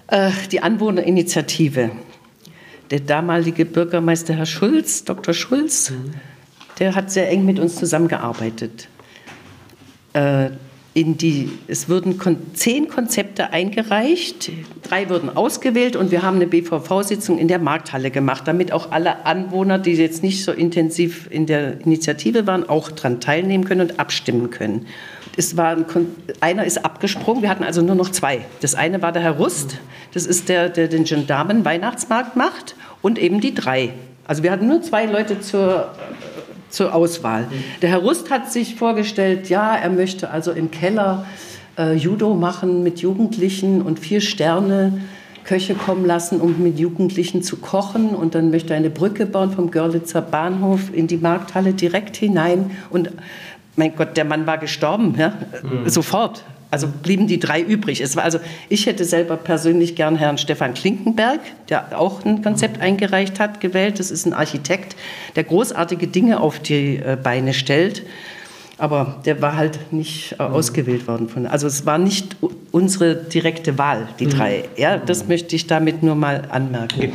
äh, 0.08 0.30
die 0.52 0.60
Anwohnerinitiative. 0.62 1.90
Der 2.90 3.00
damalige 3.00 3.66
Bürgermeister 3.66 4.34
Herr 4.34 4.46
Schulz, 4.46 5.04
Dr. 5.04 5.34
Schulz, 5.34 5.92
der 6.78 6.94
hat 6.94 7.10
sehr 7.10 7.28
eng 7.30 7.44
mit 7.44 7.58
uns 7.58 7.76
zusammengearbeitet. 7.76 8.88
Äh, 10.14 10.50
in 10.98 11.16
die, 11.16 11.48
es 11.68 11.88
wurden 11.88 12.18
kon 12.18 12.38
zehn 12.54 12.88
Konzepte 12.88 13.52
eingereicht, 13.52 14.50
drei 14.82 15.08
wurden 15.08 15.36
ausgewählt 15.36 15.94
und 15.94 16.10
wir 16.10 16.22
haben 16.22 16.36
eine 16.36 16.48
BVV-Sitzung 16.48 17.38
in 17.38 17.46
der 17.46 17.60
Markthalle 17.60 18.10
gemacht, 18.10 18.48
damit 18.48 18.72
auch 18.72 18.90
alle 18.90 19.24
Anwohner, 19.24 19.78
die 19.78 19.92
jetzt 19.92 20.24
nicht 20.24 20.42
so 20.42 20.50
intensiv 20.50 21.28
in 21.30 21.46
der 21.46 21.80
Initiative 21.82 22.48
waren, 22.48 22.68
auch 22.68 22.90
daran 22.90 23.20
teilnehmen 23.20 23.62
können 23.62 23.82
und 23.82 24.00
abstimmen 24.00 24.50
können. 24.50 24.86
Es 25.36 25.56
war 25.56 25.76
ein 25.76 25.86
einer 26.40 26.64
ist 26.64 26.84
abgesprungen, 26.84 27.42
wir 27.42 27.48
hatten 27.48 27.62
also 27.62 27.80
nur 27.80 27.94
noch 27.94 28.10
zwei. 28.10 28.40
Das 28.60 28.74
eine 28.74 29.00
war 29.00 29.12
der 29.12 29.22
Herr 29.22 29.36
Rust, 29.36 29.76
das 30.14 30.26
ist 30.26 30.48
der, 30.48 30.68
der 30.68 30.88
den 30.88 31.04
Gendarmen 31.04 31.64
Weihnachtsmarkt 31.64 32.34
macht 32.34 32.74
und 33.02 33.20
eben 33.20 33.40
die 33.40 33.54
drei. 33.54 33.92
Also 34.26 34.42
wir 34.42 34.50
hatten 34.50 34.66
nur 34.66 34.82
zwei 34.82 35.06
Leute 35.06 35.38
zur 35.38 35.92
zur 36.70 36.94
Auswahl. 36.94 37.48
Der 37.82 37.90
Herr 37.90 37.98
Rust 37.98 38.30
hat 38.30 38.52
sich 38.52 38.74
vorgestellt, 38.74 39.48
ja, 39.48 39.74
er 39.74 39.90
möchte 39.90 40.30
also 40.30 40.52
im 40.52 40.70
Keller 40.70 41.26
äh, 41.78 41.94
Judo 41.94 42.34
machen 42.34 42.82
mit 42.82 43.00
Jugendlichen 43.00 43.82
und 43.82 43.98
vier 43.98 44.20
Sterne 44.20 45.00
Köche 45.44 45.74
kommen 45.74 46.04
lassen, 46.04 46.42
um 46.42 46.62
mit 46.62 46.78
Jugendlichen 46.78 47.42
zu 47.42 47.56
kochen. 47.56 48.10
Und 48.10 48.34
dann 48.34 48.50
möchte 48.50 48.74
er 48.74 48.76
eine 48.76 48.90
Brücke 48.90 49.24
bauen 49.24 49.50
vom 49.50 49.70
Görlitzer 49.70 50.20
Bahnhof 50.20 50.92
in 50.92 51.06
die 51.06 51.16
Markthalle 51.16 51.72
direkt 51.72 52.16
hinein. 52.16 52.72
Und 52.90 53.10
mein 53.74 53.96
Gott, 53.96 54.16
der 54.18 54.26
Mann 54.26 54.46
war 54.46 54.58
gestorben, 54.58 55.14
ja? 55.16 55.32
sofort. 55.86 56.44
Also 56.70 56.86
blieben 56.86 57.26
die 57.26 57.38
drei 57.38 57.62
übrig. 57.62 58.00
Es 58.00 58.14
war 58.14 58.24
also, 58.24 58.40
ich 58.68 58.86
hätte 58.86 59.04
selber 59.04 59.36
persönlich 59.36 59.94
gern 59.94 60.16
Herrn 60.16 60.36
Stefan 60.36 60.74
Klinkenberg, 60.74 61.40
der 61.70 61.98
auch 61.98 62.24
ein 62.24 62.42
Konzept 62.42 62.80
eingereicht 62.80 63.40
hat, 63.40 63.60
gewählt. 63.60 63.98
Das 63.98 64.10
ist 64.10 64.26
ein 64.26 64.34
Architekt, 64.34 64.94
der 65.36 65.44
großartige 65.44 66.08
Dinge 66.08 66.40
auf 66.40 66.58
die 66.58 66.96
äh, 66.96 67.16
Beine 67.22 67.54
stellt. 67.54 68.02
Aber 68.78 69.16
der 69.24 69.42
war 69.42 69.56
halt 69.56 69.92
nicht 69.92 70.36
äh, 70.38 70.42
ausgewählt 70.42 71.08
worden. 71.08 71.28
Von, 71.28 71.46
also 71.46 71.66
es 71.66 71.84
war 71.84 71.98
nicht 71.98 72.36
unsere 72.70 73.16
direkte 73.16 73.76
Wahl, 73.76 74.08
die 74.20 74.26
drei. 74.26 74.68
Ja, 74.76 74.98
das 74.98 75.26
möchte 75.26 75.56
ich 75.56 75.66
damit 75.66 76.02
nur 76.02 76.14
mal 76.14 76.44
anmerken. 76.50 77.12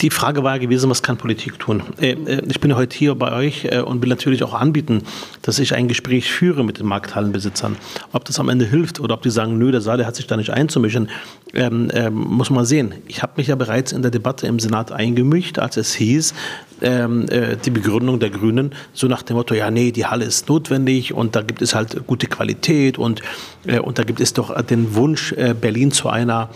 Die 0.00 0.10
Frage 0.10 0.42
war 0.42 0.54
ja 0.54 0.58
gewesen, 0.58 0.90
was 0.90 1.02
kann 1.02 1.18
Politik 1.18 1.58
tun? 1.58 1.82
Äh, 2.00 2.12
äh, 2.12 2.42
Ich 2.48 2.60
bin 2.60 2.74
heute 2.74 2.96
hier 2.96 3.14
bei 3.14 3.32
euch 3.32 3.66
äh, 3.66 3.80
und 3.80 4.02
will 4.02 4.08
natürlich 4.08 4.42
auch 4.42 4.54
anbieten, 4.54 5.02
dass 5.42 5.58
ich 5.58 5.74
ein 5.74 5.88
Gespräch 5.88 6.30
führe 6.30 6.64
mit 6.64 6.78
den 6.78 6.86
Markthallenbesitzern. 6.86 7.76
Ob 8.12 8.24
das 8.24 8.40
am 8.40 8.48
Ende 8.48 8.64
hilft 8.64 8.98
oder 8.98 9.14
ob 9.14 9.22
die 9.22 9.30
sagen, 9.30 9.58
nö, 9.58 9.70
der 9.70 9.82
Saale 9.82 10.06
hat 10.06 10.16
sich 10.16 10.26
da 10.26 10.36
nicht 10.36 10.50
einzumischen, 10.50 11.10
ähm, 11.52 11.90
muss 12.12 12.50
man 12.50 12.64
sehen. 12.64 12.94
Ich 13.06 13.22
habe 13.22 13.34
mich 13.36 13.46
ja 13.46 13.54
bereits 13.54 13.92
in 13.92 14.02
der 14.02 14.10
Debatte 14.10 14.46
im 14.46 14.58
Senat 14.58 14.90
eingemischt, 14.90 15.58
als 15.58 15.76
es 15.76 15.94
hieß, 15.94 16.34
ähm, 16.82 17.28
äh, 17.28 17.56
die 17.56 17.70
Begründung 17.70 18.18
der 18.18 18.30
Grünen, 18.30 18.74
so 18.92 19.06
nach 19.06 19.22
dem 19.22 19.36
Motto, 19.36 19.54
ja, 19.54 19.70
nee, 19.70 19.92
die 19.92 20.06
Halle 20.06 20.24
ist 20.24 20.48
notwendig 20.48 21.12
und 21.12 21.36
da 21.36 21.42
gibt 21.42 21.62
es 21.62 21.74
halt 21.74 22.06
gute 22.06 22.26
Qualität 22.26 22.98
und, 22.98 23.22
äh, 23.66 23.78
und 23.78 23.98
da 23.98 24.04
gibt 24.04 24.20
es 24.20 24.32
doch 24.32 24.60
den 24.62 24.94
Wunsch, 24.94 25.32
äh, 25.32 25.54
Berlin 25.58 25.92
zu 25.92 26.08
einer, 26.08 26.50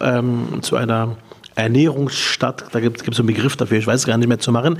ähm, 0.00 0.60
zu 0.62 0.76
einer 0.76 1.16
Ernährungsstadt, 1.54 2.64
da 2.72 2.80
gibt 2.80 3.00
es 3.00 3.16
so 3.16 3.22
einen 3.22 3.26
Begriff 3.26 3.56
dafür, 3.56 3.78
ich 3.78 3.86
weiß 3.86 4.06
gar 4.06 4.16
nicht 4.16 4.28
mehr 4.28 4.38
zu 4.38 4.52
machen. 4.52 4.78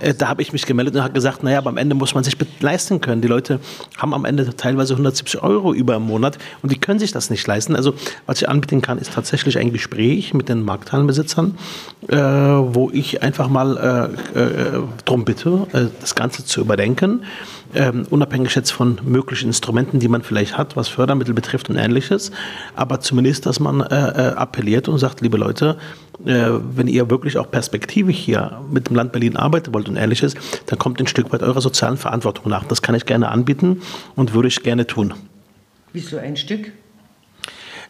Äh, 0.00 0.14
da 0.14 0.28
habe 0.28 0.42
ich 0.42 0.52
mich 0.52 0.66
gemeldet 0.66 0.94
und 0.96 1.02
habe 1.02 1.12
gesagt, 1.12 1.42
naja, 1.42 1.58
aber 1.58 1.70
am 1.70 1.76
Ende 1.76 1.94
muss 1.94 2.14
man 2.14 2.24
sich 2.24 2.36
leisten 2.60 3.00
können. 3.00 3.22
Die 3.22 3.28
Leute 3.28 3.60
haben 3.96 4.14
am 4.14 4.24
Ende 4.24 4.56
teilweise 4.56 4.94
170 4.94 5.42
Euro 5.42 5.72
über 5.72 5.96
im 5.96 6.02
Monat 6.02 6.38
und 6.62 6.72
die 6.72 6.78
können 6.78 6.98
sich 6.98 7.12
das 7.12 7.30
nicht 7.30 7.46
leisten. 7.46 7.76
Also 7.76 7.94
was 8.26 8.40
ich 8.40 8.48
anbieten 8.48 8.82
kann, 8.82 8.98
ist 8.98 9.12
tatsächlich 9.12 9.58
ein 9.58 9.72
Gespräch 9.72 10.34
mit 10.34 10.48
den 10.48 10.62
Markthallenbesitzern, 10.62 11.56
äh, 12.08 12.16
wo 12.16 12.90
ich 12.92 13.22
einfach 13.22 13.48
mal 13.48 14.10
äh, 14.34 14.38
äh, 14.38 14.82
darum 15.04 15.24
bitte, 15.24 15.66
äh, 15.72 15.86
das 16.00 16.14
Ganze 16.14 16.44
zu 16.44 16.60
überdenken, 16.60 17.24
ähm, 17.74 18.06
unabhängig 18.10 18.54
jetzt 18.54 18.70
von 18.70 18.98
möglichen 19.04 19.48
Instrumenten, 19.48 20.00
die 20.00 20.08
man 20.08 20.22
vielleicht 20.22 20.58
hat, 20.58 20.76
was 20.76 20.88
Fördermittel 20.88 21.34
betrifft 21.34 21.70
und 21.70 21.76
ähnliches, 21.76 22.32
aber 22.74 23.00
zumindest, 23.00 23.46
dass 23.46 23.60
man 23.60 23.80
äh, 23.80 23.84
äh, 23.86 24.34
appelliert 24.34 24.88
und 24.88 24.98
sagt, 24.98 25.20
liebe 25.20 25.36
Leute, 25.36 25.76
äh, 26.24 26.50
wenn 26.74 26.88
ihr 26.88 27.10
wirklich 27.10 27.38
auch 27.38 27.50
perspektivisch 27.50 28.16
hier 28.16 28.60
mit 28.70 28.88
dem 28.88 28.96
Land 28.96 29.12
Berlin 29.12 29.36
arbeiten 29.36 29.72
wollt 29.72 29.88
und 29.88 29.96
ähnliches, 29.96 30.34
dann 30.66 30.78
kommt 30.78 31.00
ein 31.00 31.06
Stück 31.06 31.32
weit 31.32 31.42
eurer 31.42 31.60
sozialen 31.60 31.96
Verantwortung 31.96 32.50
nach. 32.50 32.64
Das 32.64 32.82
kann 32.82 32.94
ich 32.94 33.06
gerne 33.06 33.28
anbieten 33.28 33.82
und 34.16 34.34
würde 34.34 34.48
ich 34.48 34.62
gerne 34.62 34.86
tun. 34.86 35.14
Wieso 35.92 36.18
ein 36.18 36.36
Stück? 36.36 36.72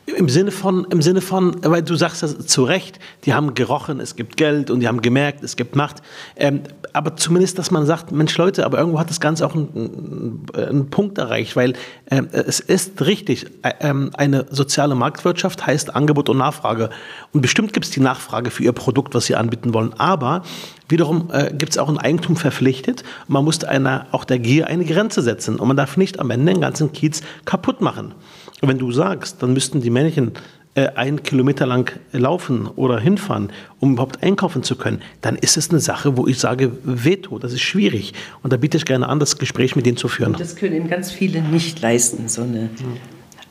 Im 0.06 0.28
Sinne 0.28 0.50
von, 0.50 0.86
im 0.90 1.02
Sinne 1.02 1.20
von, 1.20 1.56
weil 1.62 1.82
du 1.82 1.94
sagst 1.94 2.22
das 2.22 2.38
zu 2.46 2.64
Recht, 2.64 2.98
die 3.24 3.34
haben 3.34 3.54
gerochen, 3.54 4.00
es 4.00 4.16
gibt 4.16 4.36
Geld 4.36 4.70
und 4.70 4.80
die 4.80 4.88
haben 4.88 5.02
gemerkt, 5.02 5.44
es 5.44 5.56
gibt 5.56 5.76
Macht. 5.76 6.02
Ähm, 6.36 6.62
aber 6.92 7.16
zumindest, 7.16 7.58
dass 7.58 7.70
man 7.70 7.86
sagt, 7.86 8.10
Mensch 8.10 8.36
Leute, 8.36 8.64
aber 8.64 8.78
irgendwo 8.78 8.98
hat 8.98 9.10
das 9.10 9.20
Ganze 9.20 9.46
auch 9.46 9.54
einen, 9.54 10.46
einen 10.54 10.90
Punkt 10.90 11.18
erreicht, 11.18 11.54
weil 11.54 11.74
ähm, 12.10 12.28
es 12.32 12.60
ist 12.60 13.00
richtig, 13.02 13.46
äh, 13.62 13.72
ähm, 13.80 14.10
eine 14.14 14.46
soziale 14.50 14.94
Marktwirtschaft 14.94 15.66
heißt 15.66 15.94
Angebot 15.94 16.28
und 16.28 16.38
Nachfrage. 16.38 16.90
Und 17.32 17.42
bestimmt 17.42 17.72
gibt 17.72 17.86
es 17.86 17.92
die 17.92 18.00
Nachfrage 18.00 18.50
für 18.50 18.64
ihr 18.64 18.72
Produkt, 18.72 19.14
was 19.14 19.26
sie 19.26 19.36
anbieten 19.36 19.74
wollen. 19.74 19.94
Aber 19.98 20.42
wiederum 20.88 21.30
äh, 21.32 21.52
gibt 21.52 21.72
es 21.72 21.78
auch 21.78 21.88
ein 21.88 21.98
Eigentum 21.98 22.36
verpflichtet. 22.36 23.04
Man 23.28 23.44
muss 23.44 23.62
einer, 23.62 24.06
auch 24.10 24.24
der 24.24 24.38
Gier 24.38 24.66
eine 24.66 24.84
Grenze 24.84 25.22
setzen. 25.22 25.60
Und 25.60 25.68
man 25.68 25.76
darf 25.76 25.96
nicht 25.96 26.18
am 26.18 26.30
Ende 26.30 26.52
den 26.52 26.60
ganzen 26.60 26.92
Kiez 26.92 27.22
kaputt 27.44 27.80
machen. 27.80 28.14
Und 28.60 28.68
wenn 28.68 28.78
du 28.78 28.92
sagst, 28.92 29.42
dann 29.42 29.52
müssten 29.52 29.80
die 29.80 29.90
Männchen 29.90 30.32
äh, 30.74 30.88
einen 30.94 31.22
Kilometer 31.22 31.66
lang 31.66 31.98
laufen 32.12 32.66
oder 32.66 33.00
hinfahren, 33.00 33.50
um 33.80 33.94
überhaupt 33.94 34.22
einkaufen 34.22 34.62
zu 34.62 34.76
können, 34.76 35.02
dann 35.20 35.36
ist 35.36 35.56
es 35.56 35.70
eine 35.70 35.80
Sache, 35.80 36.16
wo 36.16 36.26
ich 36.26 36.38
sage, 36.38 36.70
Veto, 36.84 37.38
das 37.38 37.52
ist 37.52 37.62
schwierig. 37.62 38.14
Und 38.42 38.52
da 38.52 38.56
biete 38.56 38.76
ich 38.76 38.84
gerne 38.84 39.08
an, 39.08 39.18
das 39.18 39.38
Gespräch 39.38 39.74
mit 39.74 39.86
denen 39.86 39.96
zu 39.96 40.08
führen. 40.08 40.36
Das 40.38 40.54
können 40.54 40.74
eben 40.74 40.88
ganz 40.88 41.10
viele 41.10 41.42
nicht 41.42 41.80
leisten, 41.80 42.28
so 42.28 42.42
eine 42.42 42.70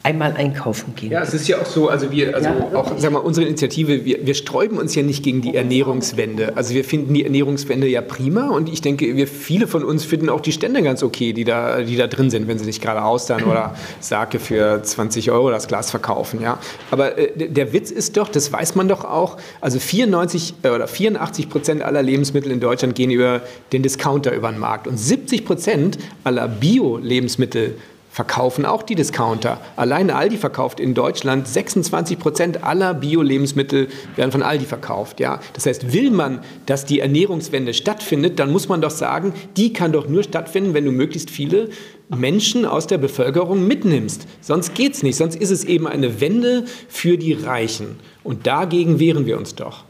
einmal 0.01 0.33
einkaufen 0.33 0.93
gehen. 0.95 1.11
Ja, 1.11 1.21
es 1.21 1.33
ist 1.33 1.47
ja 1.49 1.59
auch 1.59 1.65
so, 1.65 1.89
also 1.89 2.09
wir, 2.09 2.33
also 2.33 2.47
Ja, 2.49 2.55
auch, 2.73 2.93
sag 2.97 3.11
mal, 3.11 3.19
unsere 3.19 3.45
Initiative, 3.45 4.05
wir, 4.05 4.25
wir 4.25 4.33
sträuben 4.33 4.77
uns 4.77 4.95
ja 4.95 5.03
nicht 5.03 5.23
gegen 5.23 5.41
die 5.41 5.55
Ernährungswende. 5.55 6.53
Also 6.55 6.73
wir 6.73 6.85
finden 6.85 7.13
die 7.13 7.25
Ernährungswende 7.25 7.85
ja 7.87 8.01
prima 8.01 8.47
und 8.49 8.69
ich 8.69 8.79
denke, 8.81 9.15
wir 9.17 9.27
viele 9.27 9.67
von 9.67 9.83
uns 9.83 10.05
finden 10.05 10.29
auch 10.29 10.39
die 10.39 10.53
Stände 10.53 10.81
ganz 10.83 11.03
okay, 11.03 11.33
die 11.33 11.43
da, 11.43 11.81
die 11.81 11.97
da 11.97 12.07
drin 12.07 12.29
sind, 12.29 12.47
wenn 12.47 12.57
sie 12.57 12.65
nicht 12.65 12.81
gerade 12.81 13.03
Austern 13.03 13.43
oder 13.43 13.75
Sake 13.99 14.39
für 14.39 14.81
20 14.81 15.31
Euro 15.31 15.49
das 15.51 15.67
Glas 15.67 15.91
verkaufen, 15.91 16.41
ja. 16.41 16.59
Aber 16.91 17.17
äh, 17.17 17.31
der- 17.37 17.47
der 17.49 17.73
Witz 17.73 17.91
ist 17.91 18.15
doch, 18.15 18.29
das 18.29 18.53
weiß 18.53 18.75
man 18.75 18.87
doch 18.87 19.03
auch, 19.03 19.37
also 19.59 19.79
94 19.79 20.53
äh, 20.63 20.69
oder 20.69 20.87
84 20.87 21.49
Prozent 21.49 21.81
aller 21.81 22.01
Lebensmittel 22.01 22.51
in 22.53 22.61
Deutschland 22.61 22.95
gehen 22.95 23.11
über 23.11 23.41
den 23.73 23.83
Discounter 23.83 24.33
über 24.33 24.49
den 24.49 24.59
Markt 24.59 24.87
und 24.87 24.97
70 24.97 25.43
Prozent 25.45 25.97
aller 26.23 26.47
Bio-Lebensmittel 26.47 27.75
verkaufen 28.19 28.65
auch 28.65 28.83
die 28.83 28.95
Discounter. 28.95 29.61
Allein 29.77 30.11
Aldi 30.11 30.35
verkauft 30.35 30.81
in 30.81 30.93
Deutschland 30.93 31.47
26 31.47 32.19
Prozent 32.19 32.65
aller 32.65 32.93
Bio-Lebensmittel 32.93 33.87
werden 34.17 34.33
von 34.33 34.43
Aldi 34.43 34.65
verkauft. 34.65 35.21
Ja? 35.21 35.39
Das 35.53 35.65
heißt, 35.65 35.93
will 35.93 36.11
man, 36.11 36.41
dass 36.65 36.83
die 36.83 36.99
Ernährungswende 36.99 37.73
stattfindet, 37.73 38.37
dann 38.37 38.51
muss 38.51 38.67
man 38.67 38.81
doch 38.81 38.89
sagen, 38.91 39.31
die 39.55 39.71
kann 39.71 39.93
doch 39.93 40.09
nur 40.09 40.23
stattfinden, 40.23 40.73
wenn 40.73 40.83
du 40.83 40.91
möglichst 40.91 41.29
viele 41.29 41.69
Menschen 42.09 42.65
aus 42.65 42.87
der 42.87 42.97
Bevölkerung 42.97 43.65
mitnimmst. 43.65 44.27
Sonst 44.41 44.75
geht 44.75 44.95
es 44.95 45.01
nicht. 45.01 45.15
Sonst 45.15 45.37
ist 45.37 45.51
es 45.51 45.63
eben 45.63 45.87
eine 45.87 46.19
Wende 46.19 46.65
für 46.89 47.17
die 47.17 47.31
Reichen. 47.31 47.99
Und 48.25 48.47
dagegen 48.47 48.99
wehren 48.99 49.27
wir 49.27 49.37
uns 49.37 49.55
doch. 49.55 49.85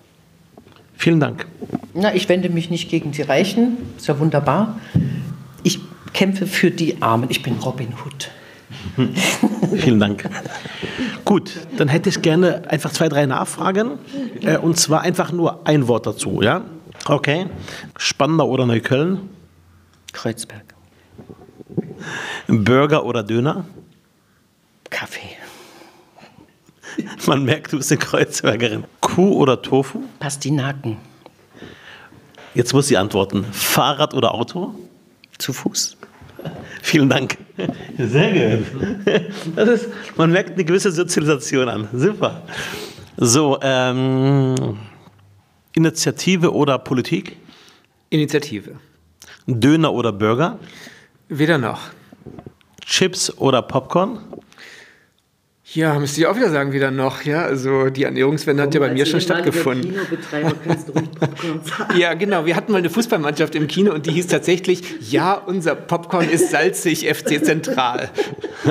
Vielen 0.95 1.19
Dank. 1.19 1.47
Na, 1.95 2.13
ich 2.13 2.29
wende 2.29 2.49
mich 2.49 2.69
nicht 2.69 2.91
gegen 2.91 3.11
die 3.11 3.23
Reichen, 3.23 3.77
ist 3.97 4.07
ja 4.07 4.19
wunderbar. 4.19 4.79
Ich 6.19 6.25
kämpfe 6.25 6.47
für 6.47 6.69
die 6.69 7.01
Armen. 7.01 7.29
Ich 7.29 7.43
bin 7.43 7.53
Robin 7.60 7.93
Hood. 8.03 8.29
Vielen 9.77 10.01
Dank. 10.01 10.29
Gut, 11.23 11.53
dann 11.77 11.88
hätte 11.88 12.10
ich 12.10 12.21
gerne 12.21 12.69
einfach 12.69 12.91
zwei, 12.91 13.08
drei 13.08 13.25
Nachfragen. 13.25 13.91
Äh, 14.41 14.58
und 14.58 14.77
zwar 14.77 14.99
einfach 14.99 15.32
nur 15.32 15.65
ein 15.65 15.88
Wort 15.88 16.05
dazu, 16.05 16.41
ja? 16.41 16.65
Okay. 17.05 17.45
Spandau 17.95 18.49
oder 18.49 18.65
Neukölln? 18.65 19.29
Kreuzberg. 20.12 20.65
Burger 22.49 23.05
oder 23.05 23.23
Döner? 23.23 23.63
Kaffee. 24.89 25.38
Man 27.27 27.45
merkt, 27.45 27.71
du 27.71 27.77
bist 27.77 27.93
eine 27.93 27.99
Kreuzbergerin. 27.99 28.84
Kuh 28.99 29.38
oder 29.38 29.62
Tofu? 29.62 30.03
Pastinaken. 30.19 30.97
Jetzt 32.53 32.73
muss 32.73 32.89
sie 32.89 32.97
antworten. 32.97 33.45
Fahrrad 33.53 34.13
oder 34.13 34.34
Auto? 34.34 34.75
Zu 35.38 35.53
Fuß. 35.53 35.95
Vielen 36.81 37.09
Dank. 37.09 37.37
Sehr 37.97 38.57
gut. 38.57 38.65
Das 39.55 39.69
ist, 39.69 39.89
man 40.15 40.31
merkt 40.31 40.51
eine 40.51 40.63
gewisse 40.63 40.91
Sozialisation 40.91 41.67
an. 41.69 41.87
Super. 41.93 42.43
So, 43.17 43.59
ähm, 43.61 44.55
Initiative 45.73 46.53
oder 46.53 46.79
Politik? 46.79 47.37
Initiative. 48.09 48.75
Döner 49.45 49.93
oder 49.93 50.11
Burger? 50.11 50.59
Weder 51.27 51.57
noch. 51.57 51.79
Chips 52.85 53.37
oder 53.37 53.61
Popcorn? 53.61 54.19
Ja, 55.73 55.99
müsste 55.99 56.21
ich 56.21 56.27
auch 56.27 56.36
wieder 56.36 56.49
sagen, 56.49 56.71
wieder 56.71 56.89
noch. 56.89 57.23
Ja, 57.23 57.43
also 57.43 57.89
die 57.89 58.03
Ernährungswende 58.03 58.63
hat 58.63 58.73
ja 58.73 58.79
bei 58.79 58.91
mir 58.91 59.05
schon 59.05 59.21
stattgefunden. 59.21 59.91
Kinobetreiber 59.91 60.53
kannst 60.65 60.88
du 60.88 60.91
ruhig 60.95 61.12
Popcorn 61.12 61.62
sagen. 61.63 61.99
Ja, 61.99 62.13
genau. 62.15 62.45
Wir 62.45 62.55
hatten 62.55 62.71
mal 62.71 62.79
eine 62.79 62.89
Fußballmannschaft 62.89 63.53
im 63.53 63.67
Kino 63.67 63.93
und 63.93 64.08
die 64.08 64.12
hieß 64.12 64.27
tatsächlich, 64.27 64.82
ja, 65.12 65.36
unser 65.36 65.75
Popcorn 65.75 66.27
ist 66.27 66.49
salzig, 66.49 67.08
FC 67.08 67.43
Zentral. 67.43 68.10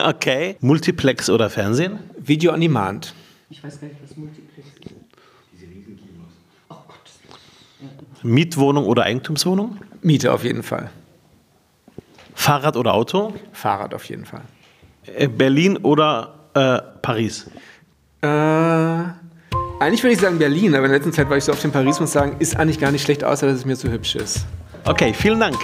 Okay. 0.05 0.57
Multiplex 0.61 1.31
oder 1.31 1.49
Fernsehen? 1.49 1.99
Video 2.19 2.53
on 2.53 2.61
Demand. 2.61 3.15
Ich 3.49 3.65
weiß 3.65 3.81
gar 3.81 3.89
nicht, 3.89 3.97
was 4.03 4.17
Multiplex 4.17 4.69
ist. 4.69 4.79
Mietwohnung 8.23 8.85
oder 8.85 9.05
Eigentumswohnung? 9.05 9.79
Miete 10.03 10.33
auf 10.33 10.45
jeden 10.45 10.63
Fall. 10.63 10.91
Fahrrad 12.35 12.77
oder 12.77 12.95
Auto? 12.95 13.33
Fahrrad 13.53 13.95
auf 13.95 14.05
jeden 14.05 14.27
Fall. 14.27 14.43
Äh, 15.07 15.29
Berlin 15.29 15.77
oder 15.79 16.38
äh, 16.59 16.81
Paris? 17.03 17.47
Äh, 18.21 18.27
eigentlich 18.27 20.03
würde 20.03 20.15
ich 20.15 20.21
sagen 20.21 20.39
Berlin, 20.39 20.75
aber 20.75 20.87
in 20.87 20.91
der 20.91 20.99
letzten 20.99 21.13
Zeit 21.13 21.31
war 21.31 21.37
ich 21.37 21.45
so 21.45 21.53
auf 21.53 21.63
dem 21.63 21.71
Paris, 21.71 22.01
muss 22.01 22.13
sagen, 22.13 22.37
ist 22.39 22.57
eigentlich 22.57 22.81
gar 22.81 22.91
nicht 22.91 23.03
schlecht, 23.03 23.23
außer 23.23 23.47
dass 23.47 23.57
es 23.57 23.65
mir 23.65 23.77
zu 23.77 23.91
hübsch 23.91 24.17
ist. 24.17 24.45
Okay, 24.85 25.15
vielen 25.15 25.39
Dank. 25.39 25.57